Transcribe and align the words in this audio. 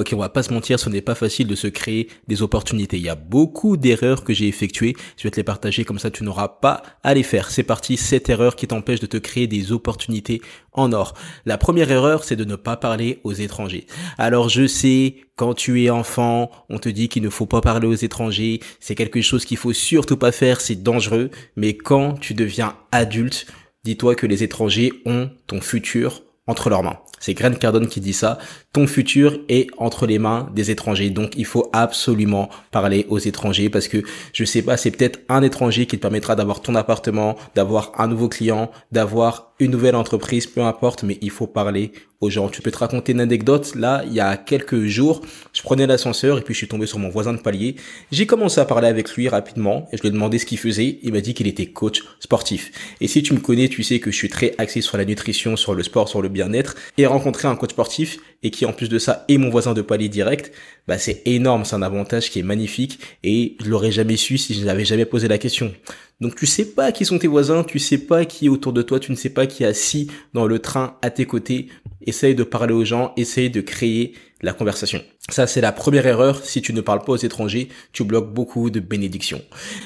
Ok, 0.00 0.14
on 0.14 0.16
va 0.16 0.30
pas 0.30 0.42
se 0.42 0.50
mentir, 0.50 0.80
ce 0.80 0.88
n'est 0.88 1.02
pas 1.02 1.14
facile 1.14 1.46
de 1.46 1.54
se 1.54 1.66
créer 1.66 2.08
des 2.26 2.40
opportunités. 2.40 2.96
Il 2.96 3.02
y 3.02 3.10
a 3.10 3.14
beaucoup 3.14 3.76
d'erreurs 3.76 4.24
que 4.24 4.32
j'ai 4.32 4.48
effectuées. 4.48 4.96
Je 5.18 5.24
vais 5.24 5.30
te 5.30 5.36
les 5.36 5.44
partager 5.44 5.84
comme 5.84 5.98
ça, 5.98 6.10
tu 6.10 6.24
n'auras 6.24 6.48
pas 6.48 6.82
à 7.02 7.12
les 7.12 7.22
faire. 7.22 7.50
C'est 7.50 7.64
parti, 7.64 7.98
cette 7.98 8.30
erreur 8.30 8.56
qui 8.56 8.66
t'empêche 8.66 9.00
de 9.00 9.06
te 9.06 9.18
créer 9.18 9.46
des 9.46 9.72
opportunités 9.72 10.40
en 10.72 10.94
or. 10.94 11.12
La 11.44 11.58
première 11.58 11.90
erreur, 11.90 12.24
c'est 12.24 12.34
de 12.34 12.46
ne 12.46 12.56
pas 12.56 12.78
parler 12.78 13.20
aux 13.24 13.34
étrangers. 13.34 13.86
Alors 14.16 14.48
je 14.48 14.66
sais, 14.66 15.16
quand 15.36 15.52
tu 15.52 15.84
es 15.84 15.90
enfant, 15.90 16.50
on 16.70 16.78
te 16.78 16.88
dit 16.88 17.10
qu'il 17.10 17.22
ne 17.22 17.28
faut 17.28 17.44
pas 17.44 17.60
parler 17.60 17.86
aux 17.86 17.92
étrangers. 17.92 18.60
C'est 18.80 18.94
quelque 18.94 19.20
chose 19.20 19.44
qu'il 19.44 19.58
faut 19.58 19.74
surtout 19.74 20.16
pas 20.16 20.32
faire, 20.32 20.62
c'est 20.62 20.82
dangereux. 20.82 21.30
Mais 21.56 21.76
quand 21.76 22.14
tu 22.14 22.32
deviens 22.32 22.74
adulte, 22.90 23.44
dis-toi 23.84 24.14
que 24.14 24.26
les 24.26 24.44
étrangers 24.44 24.94
ont 25.04 25.28
ton 25.46 25.60
futur 25.60 26.22
entre 26.46 26.70
leurs 26.70 26.82
mains. 26.82 27.00
C'est 27.20 27.34
Grant 27.34 27.52
Cardone 27.52 27.86
qui 27.86 28.00
dit 28.00 28.12
ça. 28.12 28.38
Ton 28.72 28.86
futur 28.86 29.38
est 29.48 29.68
entre 29.78 30.06
les 30.06 30.18
mains 30.18 30.50
des 30.54 30.70
étrangers. 30.70 31.10
Donc, 31.10 31.34
il 31.36 31.44
faut 31.44 31.68
absolument 31.72 32.48
parler 32.72 33.06
aux 33.08 33.18
étrangers 33.18 33.68
parce 33.68 33.88
que 33.88 34.02
je 34.32 34.44
sais 34.44 34.62
pas, 34.62 34.76
c'est 34.76 34.90
peut-être 34.90 35.20
un 35.28 35.42
étranger 35.42 35.86
qui 35.86 35.96
te 35.96 36.02
permettra 36.02 36.34
d'avoir 36.34 36.62
ton 36.62 36.74
appartement, 36.74 37.36
d'avoir 37.54 37.92
un 37.98 38.08
nouveau 38.08 38.28
client, 38.28 38.70
d'avoir 38.90 39.52
une 39.60 39.70
nouvelle 39.70 39.94
entreprise, 39.94 40.46
peu 40.46 40.62
importe, 40.62 41.02
mais 41.02 41.18
il 41.20 41.30
faut 41.30 41.46
parler 41.46 41.92
aux 42.20 42.30
gens. 42.30 42.48
Tu 42.48 42.62
peux 42.62 42.70
te 42.70 42.78
raconter 42.78 43.12
une 43.12 43.20
anecdote. 43.20 43.74
Là, 43.74 44.02
il 44.06 44.12
y 44.12 44.20
a 44.20 44.36
quelques 44.36 44.86
jours, 44.86 45.22
je 45.52 45.62
prenais 45.62 45.86
l'ascenseur 45.86 46.38
et 46.38 46.42
puis 46.42 46.54
je 46.54 46.58
suis 46.58 46.68
tombé 46.68 46.86
sur 46.86 46.98
mon 46.98 47.08
voisin 47.08 47.32
de 47.32 47.40
palier. 47.40 47.76
J'ai 48.10 48.26
commencé 48.26 48.60
à 48.60 48.64
parler 48.64 48.88
avec 48.88 49.14
lui 49.14 49.28
rapidement 49.28 49.88
et 49.92 49.96
je 49.96 50.02
lui 50.02 50.08
ai 50.08 50.12
demandé 50.12 50.38
ce 50.38 50.46
qu'il 50.46 50.58
faisait. 50.58 50.98
Il 51.02 51.12
m'a 51.12 51.20
dit 51.20 51.34
qu'il 51.34 51.46
était 51.46 51.66
coach 51.66 52.02
sportif. 52.20 52.72
Et 53.00 53.08
si 53.08 53.22
tu 53.22 53.34
me 53.34 53.40
connais, 53.40 53.68
tu 53.68 53.82
sais 53.82 54.00
que 54.00 54.10
je 54.10 54.16
suis 54.16 54.28
très 54.28 54.54
axé 54.58 54.80
sur 54.80 54.96
la 54.96 55.04
nutrition, 55.04 55.56
sur 55.56 55.74
le 55.74 55.82
sport, 55.82 56.08
sur 56.08 56.22
le 56.22 56.28
bien-être. 56.28 56.74
Rencontrer 57.10 57.48
un 57.48 57.56
coach 57.56 57.70
sportif 57.70 58.18
et 58.42 58.50
qui 58.50 58.64
en 58.64 58.72
plus 58.72 58.88
de 58.88 58.98
ça 58.98 59.24
est 59.28 59.38
mon 59.38 59.50
voisin 59.50 59.74
de 59.74 59.82
palier 59.82 60.08
direct, 60.08 60.52
bah 60.88 60.98
c'est 60.98 61.22
énorme, 61.26 61.64
c'est 61.64 61.76
un 61.76 61.82
avantage 61.82 62.30
qui 62.30 62.38
est 62.38 62.42
magnifique 62.42 62.98
et 63.22 63.56
je 63.60 63.68
l'aurais 63.68 63.92
jamais 63.92 64.16
su 64.16 64.38
si 64.38 64.54
je 64.54 64.64
n'avais 64.64 64.84
jamais 64.84 65.04
posé 65.04 65.28
la 65.28 65.38
question. 65.38 65.72
Donc 66.20 66.36
tu 66.36 66.46
sais 66.46 66.66
pas 66.66 66.92
qui 66.92 67.04
sont 67.04 67.18
tes 67.18 67.26
voisins, 67.26 67.64
tu 67.64 67.78
sais 67.78 67.98
pas 67.98 68.26
qui 68.26 68.46
est 68.46 68.48
autour 68.50 68.72
de 68.72 68.82
toi, 68.82 69.00
tu 69.00 69.10
ne 69.10 69.16
sais 69.16 69.30
pas 69.30 69.46
qui 69.46 69.62
est 69.62 69.66
assis 69.66 70.10
dans 70.34 70.46
le 70.46 70.58
train 70.58 70.98
à 71.00 71.10
tes 71.10 71.24
côtés. 71.24 71.68
Essaye 72.06 72.34
de 72.34 72.44
parler 72.44 72.74
aux 72.74 72.84
gens, 72.84 73.12
essaye 73.16 73.50
de 73.50 73.60
créer 73.60 74.14
la 74.42 74.52
conversation. 74.52 75.02
Ça, 75.28 75.46
c'est 75.46 75.60
la 75.60 75.70
première 75.70 76.06
erreur. 76.06 76.42
Si 76.42 76.62
tu 76.62 76.72
ne 76.72 76.80
parles 76.80 77.02
pas 77.04 77.12
aux 77.12 77.16
étrangers, 77.16 77.68
tu 77.92 78.04
bloques 78.04 78.32
beaucoup 78.32 78.70
de 78.70 78.80
bénédictions. 78.80 79.42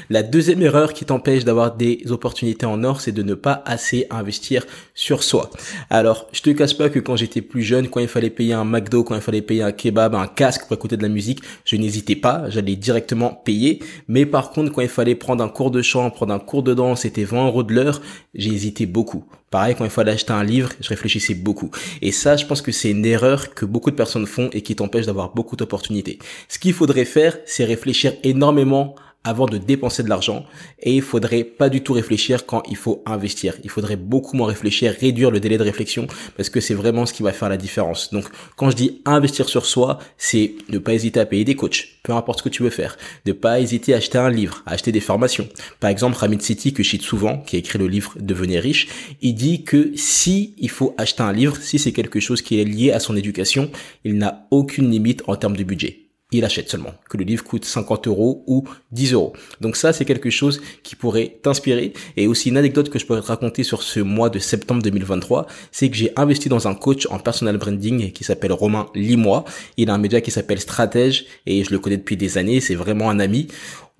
La 0.08 0.22
deuxième 0.22 0.62
erreur 0.62 0.94
qui 0.94 1.04
t'empêche 1.04 1.44
d'avoir 1.44 1.74
des 1.74 2.02
opportunités 2.10 2.64
en 2.64 2.82
or, 2.84 3.00
c'est 3.00 3.12
de 3.12 3.22
ne 3.22 3.34
pas 3.34 3.62
assez 3.66 4.06
investir 4.10 4.64
sur 4.94 5.22
soi. 5.22 5.50
Alors, 5.90 6.28
je 6.32 6.40
te 6.40 6.50
cache 6.50 6.78
pas 6.78 6.88
que 6.88 7.00
quand 7.00 7.16
j'étais 7.16 7.42
plus 7.42 7.62
jeune, 7.62 7.88
quand 7.88 8.00
il 8.00 8.08
fallait 8.08 8.30
payer 8.30 8.54
un 8.54 8.64
McDo, 8.64 9.02
quand 9.02 9.16
il 9.16 9.20
fallait 9.20 9.42
payer 9.42 9.62
un 9.62 9.72
kebab, 9.72 10.14
un 10.14 10.28
casque 10.28 10.62
pour 10.66 10.74
écouter 10.74 10.96
de 10.96 11.02
la 11.02 11.08
musique, 11.08 11.40
je 11.64 11.76
n'hésitais 11.76 12.16
pas, 12.16 12.48
j'allais 12.48 12.76
directement 12.76 13.34
payer. 13.34 13.80
Mais 14.08 14.24
par 14.24 14.50
contre, 14.50 14.72
quand 14.72 14.82
il 14.82 14.88
fallait 14.88 15.16
prendre 15.16 15.42
un 15.42 15.48
cours 15.48 15.72
de 15.72 15.82
chant, 15.82 16.10
prendre 16.24 16.42
un 16.42 16.44
cours 16.44 16.62
de 16.62 16.72
danse, 16.72 17.02
c'était 17.02 17.24
20 17.24 17.48
euros 17.48 17.62
de 17.62 17.74
l'heure, 17.74 18.00
j'ai 18.34 18.50
hésité 18.50 18.86
beaucoup. 18.86 19.24
Pareil, 19.50 19.74
quand 19.76 19.84
il 19.84 19.90
fallait 19.90 20.12
acheter 20.12 20.32
un 20.32 20.42
livre, 20.42 20.70
je 20.80 20.88
réfléchissais 20.88 21.34
beaucoup. 21.34 21.70
Et 22.00 22.12
ça, 22.12 22.36
je 22.36 22.46
pense 22.46 22.62
que 22.62 22.72
c'est 22.72 22.90
une 22.90 23.04
erreur 23.04 23.52
que 23.52 23.66
beaucoup 23.66 23.90
de 23.90 23.96
personnes 23.96 24.26
font 24.26 24.48
et 24.52 24.62
qui 24.62 24.74
t'empêche 24.74 25.04
d'avoir 25.04 25.34
beaucoup 25.34 25.54
d'opportunités. 25.54 26.18
Ce 26.48 26.58
qu'il 26.58 26.72
faudrait 26.72 27.04
faire, 27.04 27.36
c'est 27.44 27.64
réfléchir 27.64 28.14
énormément 28.22 28.94
avant 29.24 29.46
de 29.46 29.58
dépenser 29.58 30.02
de 30.02 30.08
l'argent 30.08 30.44
et 30.80 30.94
il 30.94 31.02
faudrait 31.02 31.44
pas 31.44 31.70
du 31.70 31.82
tout 31.82 31.94
réfléchir 31.94 32.46
quand 32.46 32.62
il 32.68 32.76
faut 32.76 33.02
investir. 33.06 33.54
Il 33.64 33.70
faudrait 33.70 33.96
beaucoup 33.96 34.36
moins 34.36 34.46
réfléchir, 34.46 34.94
réduire 35.00 35.30
le 35.30 35.40
délai 35.40 35.58
de 35.58 35.62
réflexion 35.62 36.06
parce 36.36 36.50
que 36.50 36.60
c'est 36.60 36.74
vraiment 36.74 37.06
ce 37.06 37.14
qui 37.14 37.22
va 37.22 37.32
faire 37.32 37.48
la 37.48 37.56
différence. 37.56 38.12
Donc 38.12 38.26
quand 38.56 38.70
je 38.70 38.76
dis 38.76 39.00
investir 39.06 39.48
sur 39.48 39.64
soi, 39.64 39.98
c'est 40.18 40.54
ne 40.68 40.78
pas 40.78 40.92
hésiter 40.92 41.20
à 41.20 41.26
payer 41.26 41.44
des 41.44 41.56
coachs, 41.56 41.88
peu 42.02 42.12
importe 42.12 42.40
ce 42.40 42.44
que 42.44 42.48
tu 42.50 42.62
veux 42.62 42.70
faire, 42.70 42.96
ne 43.26 43.32
pas 43.32 43.60
hésiter 43.60 43.94
à 43.94 43.96
acheter 43.96 44.18
un 44.18 44.30
livre, 44.30 44.62
à 44.66 44.72
acheter 44.72 44.92
des 44.92 45.00
formations. 45.00 45.48
Par 45.80 45.90
exemple, 45.90 46.16
Ramit 46.16 46.40
City 46.40 46.72
que 46.74 46.82
je 46.82 46.90
cite 46.90 47.02
souvent, 47.02 47.38
qui 47.38 47.56
a 47.56 47.58
écrit 47.58 47.78
le 47.78 47.88
livre 47.88 48.14
Devenir 48.20 48.62
riche, 48.62 48.88
il 49.22 49.34
dit 49.34 49.64
que 49.64 49.92
si 49.96 50.54
il 50.58 50.70
faut 50.70 50.94
acheter 50.98 51.22
un 51.22 51.32
livre, 51.32 51.56
si 51.56 51.78
c'est 51.78 51.92
quelque 51.92 52.20
chose 52.20 52.42
qui 52.42 52.60
est 52.60 52.64
lié 52.64 52.92
à 52.92 53.00
son 53.00 53.16
éducation, 53.16 53.70
il 54.04 54.18
n'a 54.18 54.46
aucune 54.50 54.90
limite 54.90 55.22
en 55.26 55.36
termes 55.36 55.56
de 55.56 55.64
budget 55.64 56.03
il 56.38 56.44
achète 56.44 56.68
seulement. 56.68 56.94
Que 57.08 57.16
le 57.16 57.24
livre 57.24 57.44
coûte 57.44 57.64
50 57.64 58.08
euros 58.08 58.44
ou 58.46 58.64
10 58.92 59.12
euros. 59.12 59.32
Donc 59.60 59.76
ça, 59.76 59.92
c'est 59.92 60.04
quelque 60.04 60.30
chose 60.30 60.60
qui 60.82 60.96
pourrait 60.96 61.38
t'inspirer. 61.42 61.92
Et 62.16 62.26
aussi 62.26 62.48
une 62.48 62.56
anecdote 62.56 62.90
que 62.90 62.98
je 62.98 63.06
pourrais 63.06 63.20
te 63.20 63.26
raconter 63.26 63.62
sur 63.62 63.82
ce 63.82 64.00
mois 64.00 64.30
de 64.30 64.38
septembre 64.38 64.82
2023, 64.82 65.46
c'est 65.72 65.90
que 65.90 65.96
j'ai 65.96 66.12
investi 66.16 66.48
dans 66.48 66.68
un 66.68 66.74
coach 66.74 67.06
en 67.10 67.18
personal 67.18 67.56
branding 67.56 68.12
qui 68.12 68.24
s'appelle 68.24 68.52
Romain 68.52 68.86
Limois. 68.94 69.44
Il 69.76 69.90
a 69.90 69.94
un 69.94 69.98
média 69.98 70.20
qui 70.20 70.30
s'appelle 70.30 70.60
Stratège 70.60 71.26
et 71.46 71.64
je 71.64 71.70
le 71.70 71.78
connais 71.78 71.96
depuis 71.96 72.16
des 72.16 72.38
années. 72.38 72.60
C'est 72.60 72.74
vraiment 72.74 73.10
un 73.10 73.20
ami. 73.20 73.48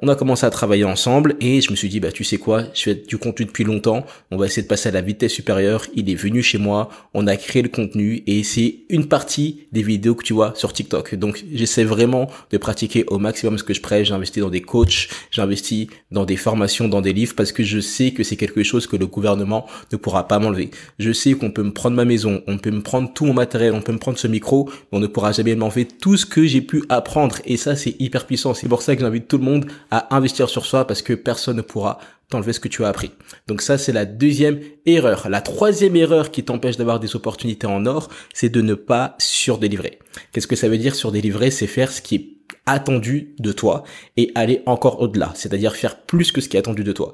On 0.01 0.09
a 0.09 0.17
commencé 0.17 0.45
à 0.45 0.51
travailler 0.51 0.83
ensemble 0.83 1.37
et 1.41 1.61
je 1.61 1.71
me 1.71 1.77
suis 1.77 1.89
dit, 1.89 2.01
bah, 2.01 2.11
tu 2.11 2.25
sais 2.25 2.37
quoi, 2.37 2.65
je 2.75 2.83
fais 2.83 2.95
du 2.97 3.17
contenu 3.17 3.47
depuis 3.47 3.63
longtemps, 3.63 4.05
on 4.33 4.37
va 4.37 4.47
essayer 4.47 4.63
de 4.63 4.67
passer 4.67 4.89
à 4.89 4.93
la 4.93 5.01
vitesse 5.01 5.31
supérieure. 5.31 5.87
Il 5.95 6.11
est 6.11 6.17
venu 6.17 6.43
chez 6.43 6.59
moi, 6.59 6.89
on 7.15 7.29
a 7.29 7.37
créé 7.37 7.63
le 7.63 7.69
contenu 7.69 8.25
et 8.27 8.43
c'est 8.43 8.81
une 8.89 9.07
partie 9.07 9.69
des 9.71 9.83
vidéos 9.83 10.17
que 10.17 10.25
tu 10.25 10.33
vois 10.33 10.53
sur 10.57 10.73
TikTok. 10.73 11.15
Donc, 11.15 11.45
j'essaie 11.53 11.85
vraiment 11.85 12.29
de 12.51 12.59
pratiquer 12.59 13.05
au 13.07 13.21
maximum 13.21 13.57
ce 13.57 13.63
que 13.63 13.73
je 13.73 13.81
prêche. 13.81 14.09
J'investis 14.09 14.43
dans 14.43 14.51
des 14.51 14.63
coachs, 14.63 15.09
j'investis 15.31 15.87
dans 16.11 16.25
des 16.25 16.37
formations, 16.37 16.89
dans 16.89 17.01
des 17.01 17.13
livres 17.13 17.35
parce 17.37 17.53
que 17.53 17.63
je 17.63 17.79
sais 17.79 18.11
que 18.11 18.25
c'est 18.25 18.37
quelque 18.37 18.65
chose 18.65 18.89
que 18.89 18.97
le 18.97 19.07
gouvernement 19.07 19.65
ne 19.93 19.97
pourra 19.97 20.27
pas 20.27 20.41
m'enlever. 20.41 20.73
Je 20.99 21.13
sais 21.13 21.35
qu'on 21.35 21.53
peut 21.53 21.63
me 21.63 21.73
prendre 21.73 21.95
ma 21.95 22.05
maison, 22.05 22.43
on 22.49 22.59
peut 22.59 22.73
me 22.73 22.83
prendre 22.83 23.13
tout 23.15 23.27
mon 23.27 23.35
matériel, 23.35 23.73
on 23.73 23.81
peut 23.81 23.93
me 23.93 23.99
prendre 23.99 24.19
ce 24.19 24.27
micro, 24.27 24.69
mais 24.91 24.99
on 24.99 25.01
ne 25.01 25.07
pourra 25.07 25.31
jamais 25.31 25.55
m'enlever 25.55 25.85
tout 25.87 26.17
ce 26.17 26.27
que 26.27 26.45
j'ai 26.47 26.63
pu 26.63 26.83
apprendre 26.89 27.37
et 27.45 27.57
ça, 27.57 27.77
c'est 27.77 27.95
hyper 28.01 28.27
puissant. 28.27 28.55
C'est 28.55 28.69
pour 28.69 28.83
ça 28.83 28.97
que 28.97 29.01
j'invite 29.01 29.29
tout 29.29 29.39
le 29.39 29.45
monde 29.45 29.67
à 29.91 30.15
investir 30.17 30.49
sur 30.49 30.67
soi 30.67 30.87
parce 30.87 31.03
que 31.03 31.13
personne 31.13 31.57
ne 31.57 31.63
pourra 31.63 31.99
t'enlever 32.29 32.53
ce 32.53 32.61
que 32.61 32.69
tu 32.69 32.85
as 32.85 32.89
appris. 32.89 33.11
Donc 33.47 33.63
ça, 33.63 33.79
c'est 33.79 33.93
la 33.93 34.05
deuxième 34.05 34.61
erreur. 34.87 35.29
La 35.29 35.41
troisième 35.41 35.97
erreur 35.97 36.31
qui 36.31 36.45
t'empêche 36.45 36.77
d'avoir 36.77 37.01
des 37.01 37.17
opportunités 37.17 37.67
en 37.67 37.87
or, 37.87 38.09
c'est 38.33 38.49
de 38.49 38.63
ne 38.63 38.75
pas 38.75 39.15
surdélivrer. 39.19 39.99
Qu'est-ce 40.33 40.47
que 40.47 40.57
ça 40.57 40.69
veut 40.69 40.79
dire 40.79 40.95
surdélivrer? 40.95 41.51
C'est 41.51 41.67
faire 41.67 41.93
ce 41.93 42.01
qui 42.01 42.15
est 42.15 42.35
attendu 42.67 43.35
de 43.39 43.53
toi 43.53 43.85
et 44.17 44.33
aller 44.35 44.63
encore 44.67 45.01
au-delà, 45.01 45.33
c'est-à-dire 45.35 45.77
faire 45.77 46.01
plus 46.01 46.33
que 46.33 46.41
ce 46.41 46.49
qui 46.49 46.57
est 46.57 46.61
attendu 46.61 46.85
de 46.85 46.93
toi. 46.93 47.13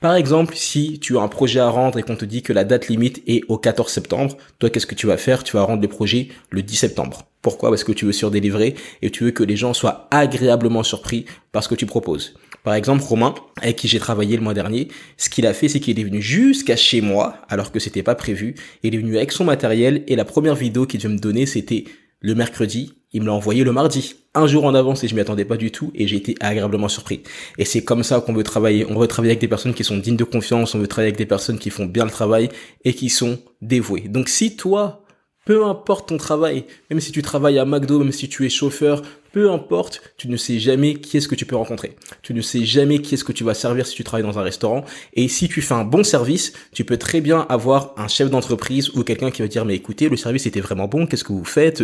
Par 0.00 0.14
exemple, 0.14 0.54
si 0.54 1.00
tu 1.00 1.18
as 1.18 1.22
un 1.22 1.28
projet 1.28 1.58
à 1.58 1.68
rendre 1.68 1.98
et 1.98 2.02
qu'on 2.02 2.14
te 2.14 2.24
dit 2.24 2.42
que 2.42 2.52
la 2.52 2.62
date 2.62 2.86
limite 2.86 3.20
est 3.26 3.42
au 3.48 3.58
14 3.58 3.90
septembre, 3.90 4.36
toi, 4.60 4.70
qu'est-ce 4.70 4.86
que 4.86 4.94
tu 4.94 5.08
vas 5.08 5.16
faire? 5.16 5.42
Tu 5.42 5.56
vas 5.56 5.62
rendre 5.62 5.82
le 5.82 5.88
projet 5.88 6.28
le 6.50 6.62
10 6.62 6.76
septembre. 6.76 7.24
Pourquoi? 7.42 7.70
Parce 7.70 7.82
que 7.82 7.90
tu 7.90 8.04
veux 8.04 8.12
surdélivrer 8.12 8.76
et 9.02 9.10
tu 9.10 9.24
veux 9.24 9.30
que 9.32 9.42
les 9.42 9.56
gens 9.56 9.74
soient 9.74 10.06
agréablement 10.12 10.84
surpris 10.84 11.24
par 11.50 11.64
ce 11.64 11.68
que 11.68 11.74
tu 11.74 11.86
proposes. 11.86 12.34
Par 12.62 12.74
exemple, 12.74 13.02
Romain, 13.02 13.34
avec 13.60 13.74
qui 13.74 13.88
j'ai 13.88 13.98
travaillé 13.98 14.36
le 14.36 14.42
mois 14.42 14.54
dernier, 14.54 14.86
ce 15.16 15.30
qu'il 15.30 15.46
a 15.48 15.54
fait, 15.54 15.68
c'est 15.68 15.80
qu'il 15.80 15.98
est 15.98 16.04
venu 16.04 16.22
jusqu'à 16.22 16.76
chez 16.76 17.00
moi, 17.00 17.38
alors 17.48 17.72
que 17.72 17.80
c'était 17.80 18.04
pas 18.04 18.14
prévu. 18.14 18.54
Il 18.84 18.94
est 18.94 18.98
venu 18.98 19.16
avec 19.16 19.32
son 19.32 19.44
matériel 19.44 20.04
et 20.06 20.14
la 20.14 20.24
première 20.24 20.54
vidéo 20.54 20.86
qu'il 20.86 21.00
devait 21.00 21.14
me 21.14 21.18
donner, 21.18 21.44
c'était 21.44 21.84
le 22.20 22.36
mercredi, 22.36 22.97
il 23.12 23.22
me 23.22 23.26
l'a 23.26 23.32
envoyé 23.32 23.64
le 23.64 23.72
mardi, 23.72 24.14
un 24.34 24.46
jour 24.46 24.64
en 24.64 24.74
avance 24.74 25.02
et 25.02 25.08
je 25.08 25.14
m'y 25.14 25.20
attendais 25.20 25.44
pas 25.44 25.56
du 25.56 25.70
tout 25.70 25.90
et 25.94 26.06
j'ai 26.06 26.16
été 26.16 26.36
agréablement 26.40 26.88
surpris. 26.88 27.22
Et 27.56 27.64
c'est 27.64 27.82
comme 27.82 28.02
ça 28.02 28.20
qu'on 28.20 28.34
veut 28.34 28.42
travailler. 28.42 28.86
On 28.88 28.98
veut 28.98 29.06
travailler 29.06 29.32
avec 29.32 29.40
des 29.40 29.48
personnes 29.48 29.74
qui 29.74 29.84
sont 29.84 29.96
dignes 29.96 30.16
de 30.16 30.24
confiance, 30.24 30.74
on 30.74 30.78
veut 30.78 30.86
travailler 30.86 31.08
avec 31.08 31.18
des 31.18 31.26
personnes 31.26 31.58
qui 31.58 31.70
font 31.70 31.86
bien 31.86 32.04
le 32.04 32.10
travail 32.10 32.50
et 32.84 32.92
qui 32.92 33.08
sont 33.08 33.38
dévouées. 33.62 34.08
Donc 34.08 34.28
si 34.28 34.56
toi, 34.56 35.02
peu 35.48 35.64
importe 35.64 36.10
ton 36.10 36.18
travail, 36.18 36.66
même 36.90 37.00
si 37.00 37.10
tu 37.10 37.22
travailles 37.22 37.58
à 37.58 37.64
McDo, 37.64 38.00
même 38.00 38.12
si 38.12 38.28
tu 38.28 38.44
es 38.44 38.50
chauffeur, 38.50 39.00
peu 39.32 39.50
importe, 39.50 40.02
tu 40.18 40.28
ne 40.28 40.36
sais 40.36 40.58
jamais 40.58 40.96
qui 40.96 41.16
est-ce 41.16 41.26
que 41.26 41.34
tu 41.34 41.46
peux 41.46 41.56
rencontrer. 41.56 41.96
Tu 42.20 42.34
ne 42.34 42.42
sais 42.42 42.66
jamais 42.66 42.98
qui 42.98 43.14
est-ce 43.14 43.24
que 43.24 43.32
tu 43.32 43.44
vas 43.44 43.54
servir 43.54 43.86
si 43.86 43.94
tu 43.94 44.04
travailles 44.04 44.26
dans 44.26 44.38
un 44.38 44.42
restaurant. 44.42 44.84
Et 45.14 45.26
si 45.26 45.48
tu 45.48 45.62
fais 45.62 45.72
un 45.72 45.86
bon 45.86 46.04
service, 46.04 46.52
tu 46.74 46.84
peux 46.84 46.98
très 46.98 47.22
bien 47.22 47.46
avoir 47.48 47.94
un 47.96 48.08
chef 48.08 48.28
d'entreprise 48.28 48.90
ou 48.90 49.04
quelqu'un 49.04 49.30
qui 49.30 49.40
va 49.40 49.48
dire, 49.48 49.64
mais 49.64 49.74
écoutez, 49.74 50.10
le 50.10 50.18
service 50.18 50.44
était 50.44 50.60
vraiment 50.60 50.86
bon, 50.86 51.06
qu'est-ce 51.06 51.24
que 51.24 51.32
vous 51.32 51.46
faites? 51.46 51.82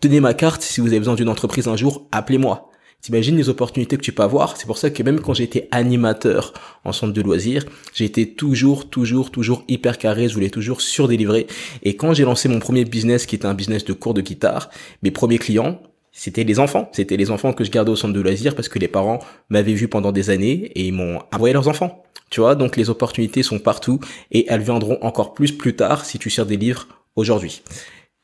Tenez 0.00 0.20
ma 0.20 0.34
carte, 0.34 0.60
si 0.60 0.82
vous 0.82 0.88
avez 0.88 0.98
besoin 0.98 1.14
d'une 1.14 1.30
entreprise 1.30 1.66
un 1.66 1.76
jour, 1.76 2.06
appelez-moi. 2.12 2.67
T'imagines 3.00 3.36
les 3.36 3.48
opportunités 3.48 3.96
que 3.96 4.02
tu 4.02 4.12
peux 4.12 4.24
avoir? 4.24 4.56
C'est 4.56 4.66
pour 4.66 4.76
ça 4.76 4.90
que 4.90 5.02
même 5.02 5.20
quand 5.20 5.32
j'étais 5.32 5.68
animateur 5.70 6.52
en 6.84 6.92
centre 6.92 7.12
de 7.12 7.22
loisirs, 7.22 7.64
j'étais 7.94 8.26
toujours, 8.26 8.90
toujours, 8.90 9.30
toujours 9.30 9.64
hyper 9.68 9.98
carré. 9.98 10.28
Je 10.28 10.34
voulais 10.34 10.50
toujours 10.50 10.80
surdélivrer. 10.80 11.46
Et 11.84 11.96
quand 11.96 12.12
j'ai 12.12 12.24
lancé 12.24 12.48
mon 12.48 12.58
premier 12.58 12.84
business, 12.84 13.24
qui 13.24 13.36
était 13.36 13.46
un 13.46 13.54
business 13.54 13.84
de 13.84 13.92
cours 13.92 14.14
de 14.14 14.20
guitare, 14.20 14.68
mes 15.02 15.12
premiers 15.12 15.38
clients, 15.38 15.80
c'était 16.10 16.42
les 16.42 16.58
enfants. 16.58 16.88
C'était 16.92 17.16
les 17.16 17.30
enfants 17.30 17.52
que 17.52 17.62
je 17.62 17.70
gardais 17.70 17.92
au 17.92 17.96
centre 17.96 18.14
de 18.14 18.20
loisirs 18.20 18.56
parce 18.56 18.68
que 18.68 18.80
les 18.80 18.88
parents 18.88 19.20
m'avaient 19.48 19.74
vu 19.74 19.86
pendant 19.86 20.10
des 20.10 20.30
années 20.30 20.72
et 20.74 20.88
ils 20.88 20.92
m'ont 20.92 21.20
envoyé 21.32 21.52
leurs 21.52 21.68
enfants. 21.68 22.02
Tu 22.30 22.40
vois, 22.40 22.56
donc 22.56 22.76
les 22.76 22.90
opportunités 22.90 23.44
sont 23.44 23.60
partout 23.60 24.00
et 24.32 24.46
elles 24.48 24.60
viendront 24.60 24.98
encore 25.02 25.34
plus 25.34 25.52
plus 25.52 25.76
tard 25.76 26.04
si 26.04 26.18
tu 26.18 26.28
livres 26.28 26.88
aujourd'hui. 27.14 27.62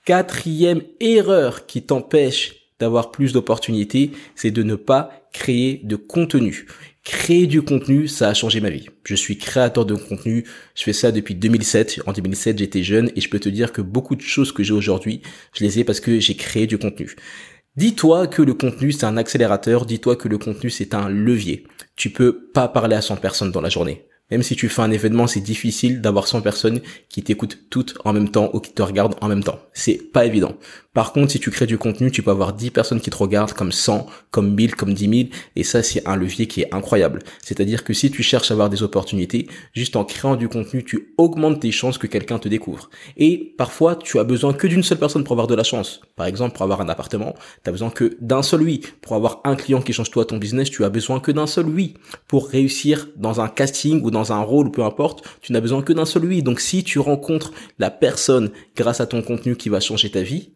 Quatrième 0.04 0.82
erreur 1.00 1.66
qui 1.66 1.82
t'empêche 1.82 2.63
d'avoir 2.84 3.10
plus 3.10 3.32
d'opportunités, 3.32 4.10
c'est 4.34 4.50
de 4.50 4.62
ne 4.62 4.74
pas 4.74 5.10
créer 5.32 5.80
de 5.84 5.96
contenu. 5.96 6.66
Créer 7.02 7.46
du 7.46 7.62
contenu, 7.62 8.08
ça 8.08 8.28
a 8.28 8.34
changé 8.34 8.60
ma 8.60 8.70
vie. 8.70 8.86
Je 9.04 9.14
suis 9.14 9.36
créateur 9.36 9.84
de 9.86 9.94
contenu, 9.94 10.44
je 10.74 10.82
fais 10.82 10.92
ça 10.92 11.12
depuis 11.12 11.34
2007. 11.34 12.00
En 12.06 12.12
2007, 12.12 12.58
j'étais 12.58 12.82
jeune 12.82 13.10
et 13.16 13.20
je 13.20 13.28
peux 13.28 13.40
te 13.40 13.48
dire 13.48 13.72
que 13.72 13.82
beaucoup 13.82 14.16
de 14.16 14.22
choses 14.22 14.52
que 14.52 14.62
j'ai 14.62 14.74
aujourd'hui, 14.74 15.22
je 15.54 15.64
les 15.64 15.78
ai 15.78 15.84
parce 15.84 16.00
que 16.00 16.20
j'ai 16.20 16.36
créé 16.36 16.66
du 16.66 16.78
contenu. 16.78 17.16
Dis-toi 17.76 18.26
que 18.26 18.42
le 18.42 18.54
contenu 18.54 18.92
c'est 18.92 19.04
un 19.04 19.16
accélérateur, 19.16 19.86
dis-toi 19.86 20.16
que 20.16 20.28
le 20.28 20.38
contenu 20.38 20.70
c'est 20.70 20.94
un 20.94 21.08
levier. 21.08 21.64
Tu 21.96 22.10
peux 22.10 22.50
pas 22.52 22.68
parler 22.68 22.96
à 22.96 23.02
100 23.02 23.16
personnes 23.16 23.50
dans 23.50 23.60
la 23.60 23.70
journée. 23.70 24.06
Même 24.30 24.42
si 24.42 24.56
tu 24.56 24.68
fais 24.68 24.82
un 24.82 24.90
événement, 24.90 25.26
c'est 25.26 25.40
difficile 25.40 26.00
d'avoir 26.00 26.26
100 26.26 26.40
personnes 26.40 26.80
qui 27.08 27.22
t'écoutent 27.22 27.58
toutes 27.68 27.98
en 28.04 28.12
même 28.12 28.30
temps 28.30 28.50
ou 28.52 28.60
qui 28.60 28.72
te 28.72 28.82
regardent 28.82 29.16
en 29.20 29.28
même 29.28 29.44
temps. 29.44 29.60
C'est 29.74 30.12
pas 30.12 30.24
évident. 30.24 30.56
Par 30.94 31.12
contre, 31.12 31.32
si 31.32 31.40
tu 31.40 31.50
crées 31.50 31.66
du 31.66 31.76
contenu, 31.76 32.12
tu 32.12 32.22
peux 32.22 32.30
avoir 32.30 32.52
10 32.52 32.70
personnes 32.70 33.00
qui 33.00 33.10
te 33.10 33.16
regardent 33.16 33.52
comme 33.52 33.72
100, 33.72 34.06
comme 34.30 34.54
1000, 34.54 34.76
comme 34.76 34.94
10 34.94 35.08
000. 35.08 35.28
Et 35.56 35.64
ça, 35.64 35.82
c'est 35.82 36.06
un 36.06 36.14
levier 36.14 36.46
qui 36.46 36.62
est 36.62 36.72
incroyable. 36.72 37.22
C'est-à-dire 37.42 37.82
que 37.82 37.92
si 37.92 38.12
tu 38.12 38.22
cherches 38.22 38.52
à 38.52 38.54
avoir 38.54 38.70
des 38.70 38.84
opportunités, 38.84 39.48
juste 39.72 39.96
en 39.96 40.04
créant 40.04 40.36
du 40.36 40.48
contenu, 40.48 40.84
tu 40.84 41.12
augmentes 41.18 41.60
tes 41.60 41.72
chances 41.72 41.98
que 41.98 42.06
quelqu'un 42.06 42.38
te 42.38 42.48
découvre. 42.48 42.90
Et 43.16 43.54
parfois, 43.58 43.96
tu 43.96 44.20
as 44.20 44.24
besoin 44.24 44.52
que 44.52 44.68
d'une 44.68 44.84
seule 44.84 44.98
personne 44.98 45.24
pour 45.24 45.32
avoir 45.32 45.48
de 45.48 45.56
la 45.56 45.64
chance. 45.64 46.00
Par 46.14 46.26
exemple, 46.26 46.54
pour 46.54 46.62
avoir 46.62 46.80
un 46.80 46.88
appartement, 46.88 47.34
tu 47.64 47.70
besoin 47.72 47.90
que 47.90 48.16
d'un 48.20 48.42
seul 48.42 48.62
oui. 48.62 48.80
Pour 49.02 49.16
avoir 49.16 49.40
un 49.42 49.56
client 49.56 49.82
qui 49.82 49.92
change 49.92 50.10
toi 50.10 50.24
ton 50.24 50.38
business, 50.38 50.70
tu 50.70 50.84
as 50.84 50.90
besoin 50.90 51.18
que 51.18 51.32
d'un 51.32 51.48
seul 51.48 51.66
oui. 51.66 51.94
Pour 52.28 52.48
réussir 52.48 53.08
dans 53.16 53.40
un 53.40 53.48
casting 53.48 54.00
ou 54.04 54.12
dans 54.14 54.32
un 54.32 54.40
rôle, 54.40 54.70
peu 54.70 54.82
importe, 54.82 55.22
tu 55.42 55.52
n'as 55.52 55.60
besoin 55.60 55.82
que 55.82 55.92
d'un 55.92 56.06
seul 56.06 56.24
oui. 56.24 56.42
Donc 56.42 56.60
si 56.60 56.82
tu 56.82 56.98
rencontres 56.98 57.52
la 57.78 57.90
personne 57.90 58.50
grâce 58.74 59.02
à 59.02 59.06
ton 59.06 59.20
contenu 59.20 59.56
qui 59.56 59.68
va 59.68 59.80
changer 59.80 60.10
ta 60.10 60.22
vie, 60.22 60.53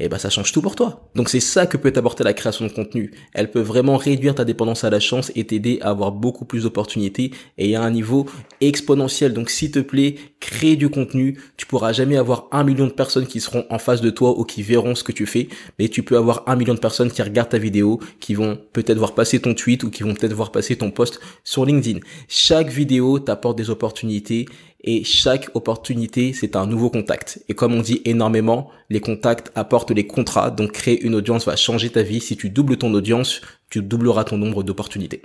eh 0.00 0.08
ben 0.08 0.18
ça 0.18 0.30
change 0.30 0.52
tout 0.52 0.62
pour 0.62 0.76
toi. 0.76 1.10
Donc 1.14 1.28
c'est 1.28 1.40
ça 1.40 1.66
que 1.66 1.76
peut 1.76 1.90
t'apporter 1.90 2.22
la 2.22 2.32
création 2.32 2.66
de 2.66 2.72
contenu. 2.72 3.12
Elle 3.34 3.50
peut 3.50 3.60
vraiment 3.60 3.96
réduire 3.96 4.34
ta 4.34 4.44
dépendance 4.44 4.84
à 4.84 4.90
la 4.90 5.00
chance 5.00 5.32
et 5.34 5.44
t'aider 5.44 5.78
à 5.82 5.90
avoir 5.90 6.12
beaucoup 6.12 6.44
plus 6.44 6.62
d'opportunités 6.62 7.32
et 7.56 7.74
à 7.74 7.82
un 7.82 7.90
niveau 7.90 8.26
exponentiel. 8.60 9.32
Donc 9.32 9.50
s'il 9.50 9.72
te 9.72 9.80
plaît, 9.80 10.14
crée 10.40 10.76
du 10.76 10.88
contenu. 10.88 11.40
Tu 11.56 11.66
pourras 11.66 11.92
jamais 11.92 12.16
avoir 12.16 12.46
un 12.52 12.62
million 12.62 12.86
de 12.86 12.92
personnes 12.92 13.26
qui 13.26 13.40
seront 13.40 13.64
en 13.70 13.78
face 13.78 14.00
de 14.00 14.10
toi 14.10 14.38
ou 14.38 14.44
qui 14.44 14.62
verront 14.62 14.94
ce 14.94 15.02
que 15.02 15.12
tu 15.12 15.26
fais, 15.26 15.48
mais 15.78 15.88
tu 15.88 16.02
peux 16.02 16.16
avoir 16.16 16.44
un 16.46 16.54
million 16.54 16.74
de 16.74 16.80
personnes 16.80 17.10
qui 17.10 17.22
regardent 17.22 17.48
ta 17.48 17.58
vidéo, 17.58 18.00
qui 18.20 18.34
vont 18.34 18.58
peut-être 18.72 18.98
voir 18.98 19.14
passer 19.14 19.40
ton 19.40 19.54
tweet 19.54 19.82
ou 19.82 19.90
qui 19.90 20.04
vont 20.04 20.14
peut-être 20.14 20.32
voir 20.32 20.52
passer 20.52 20.76
ton 20.76 20.90
post 20.90 21.20
sur 21.42 21.64
LinkedIn. 21.66 22.00
Chaque 22.28 22.68
vidéo 22.68 23.18
t'apporte 23.18 23.58
des 23.58 23.70
opportunités 23.70 24.46
et 24.80 25.02
chaque 25.02 25.50
opportunité, 25.54 26.32
c'est 26.32 26.54
un 26.54 26.66
nouveau 26.66 26.88
contact. 26.88 27.42
Et 27.48 27.54
comme 27.54 27.74
on 27.74 27.80
dit 27.80 28.00
énormément, 28.04 28.70
les 28.90 29.00
contacts 29.00 29.50
apportent 29.56 29.90
les 29.90 30.06
contrats, 30.06 30.50
donc 30.50 30.72
créer 30.72 31.00
une 31.02 31.16
audience 31.16 31.46
va 31.46 31.56
changer 31.56 31.90
ta 31.90 32.02
vie. 32.02 32.20
Si 32.20 32.36
tu 32.36 32.48
doubles 32.48 32.76
ton 32.76 32.94
audience, 32.94 33.40
tu 33.70 33.82
doubleras 33.82 34.24
ton 34.24 34.38
nombre 34.38 34.62
d'opportunités. 34.62 35.22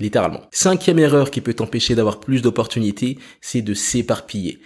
Littéralement. 0.00 0.40
Cinquième 0.50 0.98
erreur 0.98 1.30
qui 1.30 1.40
peut 1.40 1.54
t'empêcher 1.54 1.94
d'avoir 1.94 2.20
plus 2.20 2.42
d'opportunités, 2.42 3.18
c'est 3.40 3.62
de 3.62 3.74
s'éparpiller. 3.74 4.60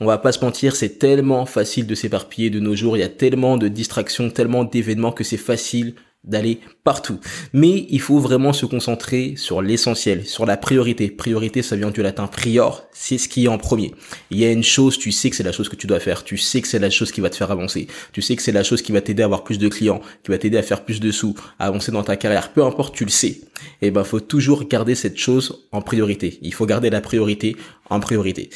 On 0.00 0.06
va 0.06 0.18
pas 0.18 0.32
se 0.32 0.44
mentir, 0.44 0.76
c'est 0.76 0.98
tellement 0.98 1.46
facile 1.46 1.86
de 1.86 1.94
s'éparpiller 1.94 2.50
de 2.50 2.58
nos 2.58 2.74
jours, 2.74 2.96
il 2.96 3.00
y 3.00 3.04
a 3.04 3.08
tellement 3.08 3.56
de 3.56 3.68
distractions, 3.68 4.30
tellement 4.30 4.64
d'événements 4.64 5.12
que 5.12 5.24
c'est 5.24 5.36
facile 5.36 5.94
d'aller 6.24 6.60
partout. 6.84 7.18
Mais 7.52 7.86
il 7.88 8.00
faut 8.00 8.18
vraiment 8.18 8.52
se 8.52 8.66
concentrer 8.66 9.34
sur 9.36 9.62
l'essentiel, 9.62 10.26
sur 10.26 10.44
la 10.44 10.56
priorité. 10.56 11.10
Priorité, 11.10 11.62
ça 11.62 11.76
vient 11.76 11.90
du 11.90 12.02
latin 12.02 12.26
prior, 12.26 12.84
c'est 12.92 13.16
ce 13.16 13.28
qui 13.28 13.46
est 13.46 13.48
en 13.48 13.58
premier. 13.58 13.94
Il 14.30 14.38
y 14.38 14.44
a 14.44 14.52
une 14.52 14.62
chose, 14.62 14.98
tu 14.98 15.12
sais 15.12 15.30
que 15.30 15.36
c'est 15.36 15.42
la 15.42 15.52
chose 15.52 15.68
que 15.68 15.76
tu 15.76 15.86
dois 15.86 16.00
faire, 16.00 16.22
tu 16.22 16.36
sais 16.36 16.60
que 16.60 16.68
c'est 16.68 16.78
la 16.78 16.90
chose 16.90 17.10
qui 17.10 17.20
va 17.20 17.30
te 17.30 17.36
faire 17.36 17.50
avancer, 17.50 17.86
tu 18.12 18.20
sais 18.20 18.36
que 18.36 18.42
c'est 18.42 18.52
la 18.52 18.62
chose 18.62 18.82
qui 18.82 18.92
va 18.92 19.00
t'aider 19.00 19.22
à 19.22 19.26
avoir 19.26 19.44
plus 19.44 19.58
de 19.58 19.68
clients, 19.68 20.00
qui 20.22 20.30
va 20.30 20.38
t'aider 20.38 20.58
à 20.58 20.62
faire 20.62 20.84
plus 20.84 21.00
de 21.00 21.10
sous, 21.10 21.34
à 21.58 21.66
avancer 21.66 21.90
dans 21.90 22.02
ta 22.02 22.16
carrière, 22.16 22.52
peu 22.52 22.64
importe, 22.64 22.94
tu 22.94 23.04
le 23.04 23.10
sais. 23.10 23.40
Et 23.82 23.88
eh 23.88 23.90
ben, 23.90 24.04
faut 24.04 24.20
toujours 24.20 24.64
garder 24.64 24.94
cette 24.94 25.18
chose 25.18 25.68
en 25.72 25.82
priorité. 25.82 26.38
Il 26.42 26.54
faut 26.54 26.66
garder 26.66 26.88
la 26.88 27.00
priorité 27.00 27.56
en 27.90 28.00
priorité. 28.00 28.50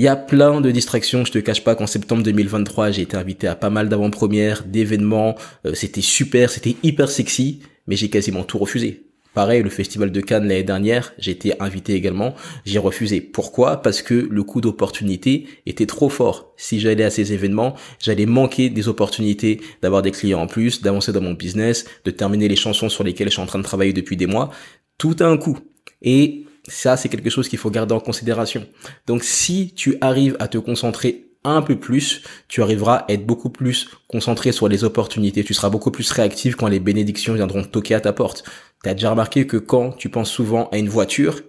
Il 0.00 0.04
y 0.04 0.08
a 0.08 0.16
plein 0.16 0.62
de 0.62 0.70
distractions, 0.70 1.26
je 1.26 1.30
te 1.30 1.38
cache 1.38 1.62
pas 1.62 1.74
qu'en 1.74 1.86
septembre 1.86 2.22
2023, 2.22 2.90
j'ai 2.90 3.02
été 3.02 3.18
invité 3.18 3.48
à 3.48 3.54
pas 3.54 3.68
mal 3.68 3.90
d'avant-premières, 3.90 4.64
d'événements, 4.64 5.34
euh, 5.66 5.74
c'était 5.74 6.00
super, 6.00 6.48
c'était 6.48 6.74
hyper 6.82 7.10
sexy, 7.10 7.60
mais 7.86 7.96
j'ai 7.96 8.08
quasiment 8.08 8.42
tout 8.42 8.56
refusé. 8.56 9.04
Pareil, 9.34 9.62
le 9.62 9.68
festival 9.68 10.10
de 10.10 10.20
Cannes 10.22 10.48
l'année 10.48 10.62
dernière, 10.62 11.12
j'ai 11.18 11.32
été 11.32 11.52
invité 11.60 11.92
également, 11.92 12.34
j'ai 12.64 12.78
refusé. 12.78 13.20
Pourquoi? 13.20 13.82
Parce 13.82 14.00
que 14.00 14.14
le 14.14 14.42
coût 14.42 14.62
d'opportunité 14.62 15.46
était 15.66 15.84
trop 15.84 16.08
fort. 16.08 16.54
Si 16.56 16.80
j'allais 16.80 17.04
à 17.04 17.10
ces 17.10 17.34
événements, 17.34 17.74
j'allais 18.02 18.24
manquer 18.24 18.70
des 18.70 18.88
opportunités 18.88 19.60
d'avoir 19.82 20.00
des 20.00 20.12
clients 20.12 20.40
en 20.40 20.46
plus, 20.46 20.80
d'avancer 20.80 21.12
dans 21.12 21.20
mon 21.20 21.34
business, 21.34 21.84
de 22.06 22.10
terminer 22.10 22.48
les 22.48 22.56
chansons 22.56 22.88
sur 22.88 23.04
lesquelles 23.04 23.28
je 23.28 23.34
suis 23.34 23.42
en 23.42 23.46
train 23.46 23.58
de 23.58 23.64
travailler 23.64 23.92
depuis 23.92 24.16
des 24.16 24.26
mois. 24.26 24.48
Tout 24.96 25.16
a 25.20 25.26
un 25.26 25.36
coût. 25.36 25.58
Et 26.00 26.46
ça, 26.68 26.96
c'est 26.96 27.08
quelque 27.08 27.30
chose 27.30 27.48
qu'il 27.48 27.58
faut 27.58 27.70
garder 27.70 27.94
en 27.94 28.00
considération. 28.00 28.66
Donc, 29.06 29.24
si 29.24 29.72
tu 29.74 29.96
arrives 30.00 30.36
à 30.40 30.48
te 30.48 30.58
concentrer 30.58 31.26
un 31.44 31.62
peu 31.62 31.78
plus, 31.78 32.22
tu 32.48 32.62
arriveras 32.62 32.96
à 32.96 33.12
être 33.12 33.26
beaucoup 33.26 33.50
plus 33.50 33.88
concentré 34.08 34.52
sur 34.52 34.68
les 34.68 34.84
opportunités. 34.84 35.42
Tu 35.42 35.54
seras 35.54 35.70
beaucoup 35.70 35.90
plus 35.90 36.10
réactif 36.10 36.54
quand 36.54 36.68
les 36.68 36.80
bénédictions 36.80 37.34
viendront 37.34 37.64
toquer 37.64 37.94
à 37.94 38.00
ta 38.00 38.12
porte. 38.12 38.44
Tu 38.82 38.90
as 38.90 38.94
déjà 38.94 39.10
remarqué 39.10 39.46
que 39.46 39.56
quand 39.56 39.92
tu 39.92 40.10
penses 40.10 40.30
souvent 40.30 40.68
à 40.70 40.78
une 40.78 40.88
voiture, 40.88 41.40